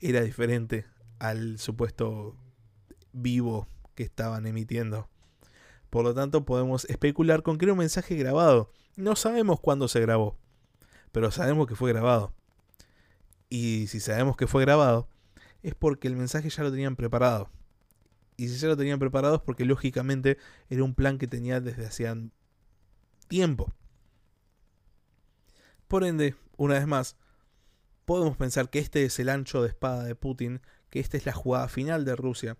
era 0.00 0.22
diferente 0.22 0.86
al 1.18 1.58
supuesto 1.58 2.36
vivo 3.12 3.68
que 3.94 4.02
estaban 4.02 4.46
emitiendo. 4.46 5.08
Por 5.90 6.04
lo 6.04 6.14
tanto, 6.14 6.44
podemos 6.44 6.84
especular 6.86 7.42
con 7.42 7.56
que 7.56 7.66
era 7.66 7.72
un 7.72 7.78
mensaje 7.78 8.16
grabado. 8.16 8.72
No 8.96 9.16
sabemos 9.16 9.60
cuándo 9.60 9.88
se 9.88 10.00
grabó, 10.00 10.36
pero 11.12 11.30
sabemos 11.30 11.66
que 11.66 11.74
fue 11.74 11.92
grabado. 11.92 12.32
Y 13.48 13.86
si 13.88 14.00
sabemos 14.00 14.36
que 14.36 14.46
fue 14.46 14.62
grabado, 14.62 15.08
es 15.62 15.74
porque 15.74 16.08
el 16.08 16.16
mensaje 16.16 16.50
ya 16.50 16.62
lo 16.62 16.70
tenían 16.70 16.96
preparado. 16.96 17.50
Y 18.36 18.48
si 18.48 18.56
ya 18.58 18.68
lo 18.68 18.76
tenían 18.76 18.98
preparado 18.98 19.36
es 19.36 19.42
porque 19.42 19.64
lógicamente 19.64 20.38
era 20.68 20.82
un 20.82 20.94
plan 20.94 21.18
que 21.18 21.26
tenía 21.26 21.60
desde 21.60 21.86
hacía 21.86 22.16
tiempo. 23.28 23.72
Por 25.88 26.04
ende, 26.04 26.34
una 26.56 26.74
vez 26.74 26.86
más, 26.86 27.16
podemos 28.04 28.36
pensar 28.36 28.70
que 28.70 28.78
este 28.78 29.04
es 29.04 29.18
el 29.18 29.28
ancho 29.28 29.62
de 29.62 29.68
espada 29.68 30.04
de 30.04 30.14
Putin, 30.14 30.60
que 30.90 31.00
esta 31.00 31.16
es 31.16 31.26
la 31.26 31.32
jugada 31.32 31.68
final 31.68 32.04
de 32.04 32.16
Rusia, 32.16 32.56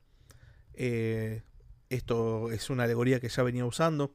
eh, 0.75 1.43
esto 1.91 2.51
es 2.51 2.71
una 2.71 2.85
alegoría 2.85 3.21
que 3.21 3.29
ya 3.29 3.43
venía 3.43 3.65
usando. 3.65 4.15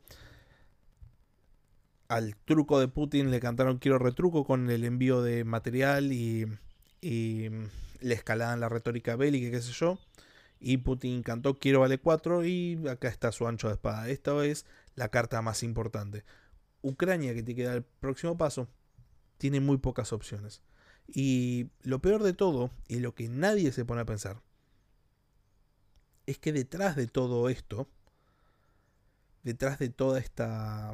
Al 2.09 2.35
truco 2.35 2.79
de 2.79 2.87
Putin 2.87 3.29
le 3.29 3.39
cantaron 3.39 3.77
quiero 3.77 3.99
retruco 3.99 4.43
con 4.43 4.71
el 4.71 4.83
envío 4.83 5.21
de 5.21 5.43
material 5.43 6.11
y, 6.11 6.47
le 7.01 8.13
escalaban 8.13 8.59
la 8.59 8.67
retórica 8.67 9.15
bélica, 9.15 9.51
qué 9.51 9.61
sé 9.61 9.71
yo. 9.73 9.99
Y 10.59 10.77
Putin 10.77 11.21
cantó 11.21 11.59
quiero 11.59 11.81
vale 11.81 11.99
4 11.99 12.45
y 12.45 12.79
acá 12.89 13.09
está 13.09 13.31
su 13.31 13.47
ancho 13.47 13.67
de 13.67 13.75
espada. 13.75 14.09
Esta 14.09 14.43
es 14.43 14.65
la 14.95 15.09
carta 15.09 15.41
más 15.43 15.61
importante. 15.61 16.25
Ucrania, 16.81 17.35
que 17.35 17.43
te 17.43 17.53
queda 17.53 17.75
el 17.75 17.83
próximo 17.83 18.37
paso, 18.37 18.67
tiene 19.37 19.59
muy 19.59 19.77
pocas 19.77 20.11
opciones. 20.11 20.63
Y 21.07 21.69
lo 21.83 21.99
peor 21.99 22.23
de 22.23 22.33
todo, 22.33 22.71
y 22.87 22.99
lo 22.99 23.13
que 23.13 23.29
nadie 23.29 23.71
se 23.71 23.85
pone 23.85 24.01
a 24.01 24.05
pensar, 24.05 24.41
es 26.25 26.39
que 26.39 26.53
detrás 26.53 26.95
de 26.95 27.05
todo 27.05 27.49
esto, 27.49 27.87
detrás 29.43 29.77
de 29.77 29.89
toda 29.89 30.19
esta 30.19 30.93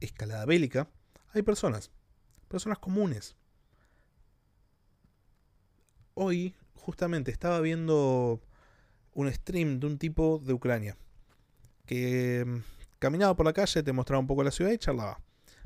escalada 0.00 0.44
bélica, 0.44 0.88
hay 1.32 1.42
personas, 1.42 1.90
personas 2.48 2.78
comunes. 2.78 3.36
Hoy, 6.14 6.54
justamente, 6.74 7.30
estaba 7.30 7.60
viendo 7.60 8.40
un 9.12 9.32
stream 9.32 9.80
de 9.80 9.86
un 9.86 9.98
tipo 9.98 10.40
de 10.44 10.52
Ucrania 10.52 10.96
que 11.86 12.44
mm, 12.46 12.58
caminaba 12.98 13.34
por 13.34 13.46
la 13.46 13.52
calle, 13.52 13.82
te 13.82 13.92
mostraba 13.92 14.20
un 14.20 14.26
poco 14.26 14.42
la 14.42 14.50
ciudad 14.50 14.72
y 14.72 14.78
charlaba. 14.78 15.20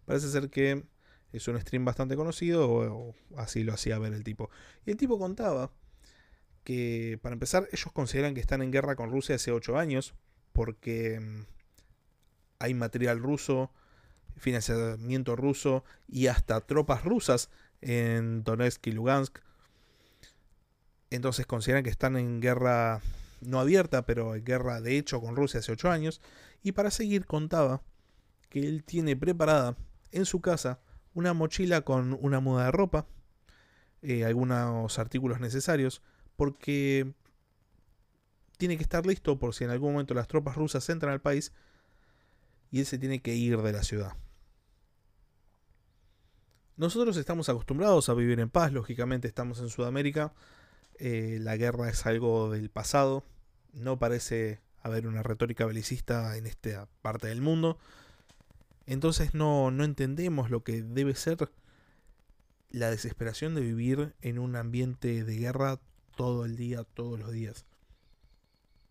Parece 0.05 0.29
ser 0.29 0.51
que 0.51 0.85
es 1.33 1.49
un 1.49 1.61
stream 1.61 1.85
bastante 1.85 2.16
conocido, 2.16 2.71
o, 2.71 3.14
así 3.37 3.64
lo 3.64 3.73
hacía 3.73 3.99
ver 3.99 4.12
el 4.12 4.25
tipo. 4.25 4.51
Y 4.87 4.90
el 4.90 4.97
tipo 4.97 5.19
contaba 5.19 5.73
que, 6.64 7.19
para 7.23 7.33
empezar, 7.33 7.69
ellos 7.73 7.93
consideran 7.93 8.35
que 8.35 8.40
están 8.40 8.62
en 8.62 8.71
guerra 8.71 8.97
con 8.97 9.11
Rusia 9.11 9.37
hace 9.37 9.53
8 9.53 9.79
años, 9.79 10.14
porque 10.53 11.21
mm, 11.21 11.45
hay 12.59 12.75
material 12.75 13.21
ruso, 13.21 13.73
financiamiento 14.37 15.37
ruso 15.37 15.85
y 16.09 16.27
hasta 16.27 16.61
tropas 16.61 17.05
rusas 17.05 17.51
en 17.81 18.43
Donetsk 18.45 18.87
y 18.87 18.93
Lugansk. 18.93 19.38
Entonces 21.11 21.47
consideran 21.47 21.83
que 21.83 21.90
están 21.90 22.16
en 22.16 22.40
guerra 22.40 23.01
no 23.40 23.59
abierta, 23.59 24.07
pero 24.07 24.35
en 24.35 24.45
guerra 24.45 24.81
de 24.81 24.99
hecho 24.99 25.21
con 25.21 25.37
Rusia 25.37 25.61
hace 25.61 25.73
8 25.73 25.90
años. 25.90 26.21
Y 26.62 26.73
para 26.73 26.90
seguir 26.90 27.27
contaba 27.27 27.83
que 28.49 28.61
él 28.61 28.85
tiene 28.85 29.16
preparada 29.16 29.77
en 30.12 30.27
su 30.27 30.40
casa 30.40 30.81
una 31.14 31.33
mochila 31.35 31.83
con 31.83 32.19
una 32.21 32.40
muda 32.40 32.66
de 32.66 32.71
ropa, 32.71 33.07
eh, 34.03 34.25
algunos 34.25 34.99
artículos 34.99 35.40
necesarios, 35.40 36.03
porque 36.37 37.12
tiene 38.57 38.77
que 38.77 38.83
estar 38.83 39.07
listo 39.07 39.38
por 39.38 39.55
si 39.55 39.64
en 39.64 39.71
algún 39.71 39.93
momento 39.93 40.14
las 40.14 40.29
tropas 40.29 40.57
rusas 40.57 40.88
entran 40.90 41.12
al 41.12 41.21
país 41.21 41.53
y 42.70 42.80
él 42.80 42.87
se 42.87 42.98
tiene 42.98 43.20
que 43.20 43.35
ir 43.35 43.59
de 43.59 43.72
la 43.72 43.83
ciudad. 43.83 44.12
Nosotros 46.76 47.16
estamos 47.16 47.48
acostumbrados 47.48 48.09
a 48.09 48.14
vivir 48.14 48.40
en 48.40 48.48
paz, 48.48 48.72
lógicamente 48.72 49.28
estamos 49.28 49.61
en 49.61 49.68
Sudamérica, 49.68 50.33
eh, 50.98 51.38
la 51.40 51.56
guerra 51.56 51.90
es 51.90 52.06
algo 52.06 52.50
del 52.50 52.70
pasado, 52.70 53.24
no 53.72 53.98
parece 53.98 54.61
haber 54.83 55.06
una 55.06 55.22
retórica 55.22 55.66
belicista 55.66 56.37
en 56.37 56.46
esta 56.46 56.88
parte 57.02 57.28
del 57.28 57.42
mundo, 57.42 57.78
entonces 58.87 59.35
no, 59.35 59.70
no 59.70 59.85
entendemos 59.85 60.50
lo 60.50 60.64
que 60.64 60.83
debe 60.83 61.14
ser 61.14 61.50
la 62.70 62.90
desesperación 62.90 63.54
de 63.54 63.61
vivir 63.61 64.14
en 64.22 64.38
un 64.38 64.56
ambiente 64.56 65.24
de 65.24 65.37
guerra 65.37 65.80
todo 66.16 66.44
el 66.44 66.56
día, 66.56 66.85
todos 66.85 67.18
los 67.18 67.33
días. 67.33 67.66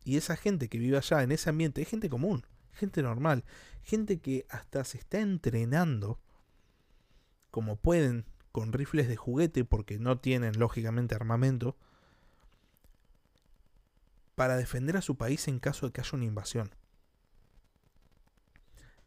Y 0.03 0.17
esa 0.17 0.35
gente 0.35 0.69
que 0.69 0.79
vive 0.79 0.97
allá 0.97 1.23
en 1.23 1.31
ese 1.31 1.49
ambiente 1.49 1.81
es 1.81 1.87
gente 1.87 2.09
común, 2.09 2.45
gente 2.79 3.03
normal, 3.03 3.43
gente 3.83 4.19
que 4.19 4.45
hasta 4.49 4.83
se 4.83 4.97
está 4.97 5.19
entrenando 5.19 6.19
como 7.51 7.75
pueden 7.75 8.25
con 8.51 8.73
rifles 8.73 9.07
de 9.07 9.15
juguete 9.15 9.65
porque 9.65 9.99
no 9.99 10.17
tienen 10.17 10.57
lógicamente 10.57 11.15
armamento 11.15 11.77
para 14.35 14.57
defender 14.57 14.97
a 14.97 15.01
su 15.01 15.17
país 15.17 15.47
en 15.47 15.59
caso 15.59 15.85
de 15.85 15.91
que 15.91 16.01
haya 16.01 16.11
una 16.13 16.25
invasión. 16.25 16.71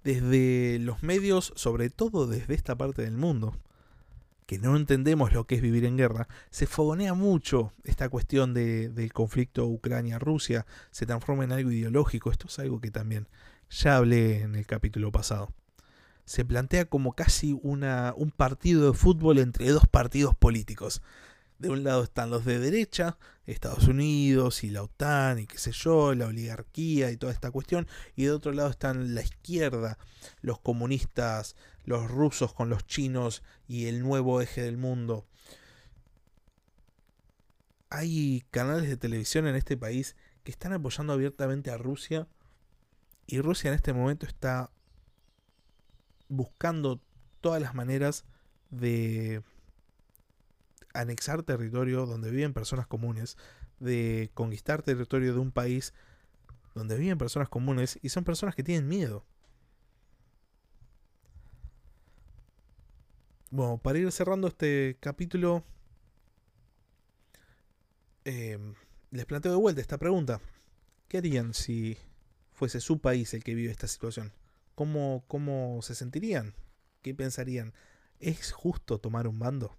Desde 0.05 0.79
los 0.79 1.03
medios, 1.03 1.53
sobre 1.57 1.89
todo 1.91 2.27
desde 2.27 2.55
esta 2.55 2.77
parte 2.77 3.03
del 3.03 3.17
mundo, 3.17 3.57
que 4.47 4.59
no 4.59 4.77
entendemos 4.77 5.33
lo 5.33 5.47
que 5.47 5.55
es 5.55 5.63
vivir 5.63 5.85
en 5.85 5.97
guerra, 5.97 6.29
se 6.51 6.67
fogonea 6.67 7.15
mucho 7.15 7.73
esta 7.85 8.09
cuestión 8.09 8.53
del 8.53 9.13
conflicto 9.13 9.67
Ucrania-Rusia, 9.67 10.67
se 10.91 11.07
transforma 11.07 11.45
en 11.45 11.53
algo 11.53 11.71
ideológico, 11.71 12.31
esto 12.31 12.49
es 12.49 12.59
algo 12.59 12.81
que 12.81 12.91
también 12.91 13.29
ya 13.73 13.97
hablé 13.97 14.43
en 14.43 14.55
el 14.55 14.67
capítulo 14.67 15.11
pasado. 15.11 15.53
Se 16.25 16.45
plantea 16.45 16.85
como 16.85 17.15
casi 17.15 17.59
una, 17.63 18.15
un 18.17 18.31
partido 18.31 18.91
de 18.91 18.97
fútbol 18.97 19.39
entre 19.39 19.71
dos 19.71 19.89
partidos 19.89 20.37
políticos. 20.37 21.03
De 21.59 21.71
un 21.71 21.85
lado 21.85 22.03
están 22.03 22.31
los 22.31 22.45
de 22.45 22.59
derecha, 22.59 23.19
Estados 23.47 23.89
Unidos 23.89 24.63
y 24.65 24.71
la 24.71 24.83
OTAN 24.83 25.39
y 25.39 25.47
qué 25.47 25.59
sé 25.59 25.73
yo, 25.73 26.15
la 26.15 26.27
oligarquía 26.27 27.11
y 27.11 27.17
toda 27.17 27.33
esta 27.33 27.51
cuestión, 27.51 27.89
y 28.15 28.25
de 28.25 28.33
otro 28.33 28.53
lado 28.53 28.69
están 28.69 29.15
la 29.15 29.23
izquierda, 29.23 29.97
los 30.43 30.61
comunistas, 30.61 31.57
los 31.85 32.11
rusos 32.11 32.53
con 32.53 32.69
los 32.69 32.87
chinos 32.87 33.43
y 33.69 33.87
el 33.87 34.01
nuevo 34.01 34.41
eje 34.41 34.63
del 34.63 34.77
mundo. 34.77 35.27
Hay 37.91 38.45
canales 38.51 38.89
de 38.89 38.97
televisión 38.97 39.47
en 39.47 39.55
este 39.55 39.77
país 39.77 40.17
que 40.45 40.51
están 40.51 40.73
apoyando 40.73 41.13
abiertamente 41.13 41.71
a 41.71 41.79
Rusia 41.79 42.27
y 43.27 43.41
Rusia 43.41 43.69
en 43.69 43.75
este 43.75 43.93
momento 43.93 44.27
está 44.27 44.71
buscando 46.29 47.01
todas 47.41 47.61
las 47.61 47.75
maneras 47.75 48.25
de 48.71 49.43
anexar 50.95 51.43
territorio 51.43 52.07
donde 52.07 52.31
viven 52.31 52.53
personas 52.53 52.87
comunes, 52.87 53.37
de 53.81 54.31
conquistar 54.35 54.83
territorio 54.83 55.35
de 55.35 55.41
un 55.41 55.53
país 55.53 55.93
donde 56.75 56.97
viven 56.97 57.19
personas 57.19 57.49
comunes 57.49 57.99
y 58.03 58.09
son 58.09 58.25
personas 58.25 58.55
que 58.55 58.63
tienen 58.63 58.89
miedo. 58.89 59.25
Bueno, 63.51 63.77
para 63.77 63.99
ir 63.99 64.11
cerrando 64.11 64.49
este 64.49 64.97
capítulo, 65.01 65.63
eh, 68.25 68.59
les 69.11 69.27
planteo 69.27 69.53
de 69.53 69.59
vuelta 69.59 69.83
esta 69.83 69.99
pregunta. 69.99 70.41
¿Qué 71.09 71.19
harían 71.19 71.53
si 71.53 71.99
fuese 72.63 72.81
su 72.81 73.01
país 73.01 73.35
el 73.35 73.43
que 73.43 73.57
vive 73.57 73.73
esta 73.73 73.89
situación? 73.89 74.31
¿Cómo, 74.77 75.25
cómo 75.27 75.81
se 75.83 75.97
sentirían? 75.97 76.55
¿Qué 77.03 77.13
pensarían? 77.13 77.75
¿Es 78.21 78.53
justo 78.53 78.99
tomar 78.99 79.27
un 79.27 79.41
bando? 79.41 79.77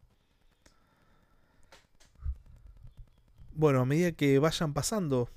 Bueno, 3.55 3.79
a 3.79 3.85
medida 3.85 4.11
que 4.11 4.37
vayan 4.37 4.73
pasando 4.73 5.29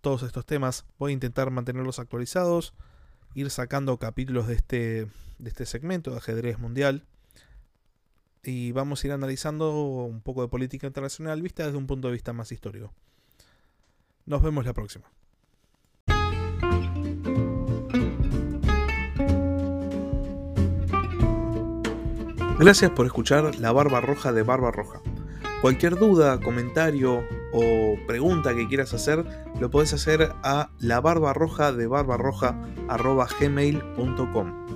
todos 0.00 0.22
estos 0.22 0.46
temas, 0.46 0.84
voy 0.96 1.10
a 1.10 1.14
intentar 1.14 1.50
mantenerlos 1.50 1.98
actualizados, 1.98 2.72
ir 3.34 3.50
sacando 3.50 3.98
capítulos 3.98 4.46
de 4.46 4.54
este, 4.54 5.08
de 5.40 5.48
este 5.48 5.66
segmento 5.66 6.12
de 6.12 6.18
ajedrez 6.18 6.60
mundial 6.60 7.04
y 8.44 8.70
vamos 8.70 9.02
a 9.02 9.08
ir 9.08 9.12
analizando 9.12 9.72
un 10.04 10.20
poco 10.20 10.42
de 10.42 10.46
política 10.46 10.86
internacional 10.86 11.42
vista 11.42 11.64
desde 11.64 11.78
un 11.78 11.88
punto 11.88 12.06
de 12.06 12.12
vista 12.12 12.32
más 12.32 12.52
histórico. 12.52 12.94
Nos 14.24 14.40
vemos 14.40 14.64
la 14.64 14.72
próxima. 14.72 15.10
Gracias 22.58 22.90
por 22.90 23.06
escuchar 23.06 23.54
La 23.56 23.70
Barba 23.70 24.00
Roja 24.00 24.32
de 24.32 24.42
Barba 24.42 24.70
Roja. 24.70 25.02
Cualquier 25.60 25.96
duda, 25.96 26.40
comentario 26.40 27.22
o 27.52 27.96
pregunta 28.06 28.54
que 28.54 28.66
quieras 28.68 28.94
hacer, 28.94 29.26
lo 29.58 29.70
puedes 29.70 29.92
hacer 29.94 30.32
a 30.42 30.70
la 30.78 31.00
barba 31.00 31.32
roja 31.32 31.72
de 31.72 31.86
barbarroja.gmail.com. 31.86 34.66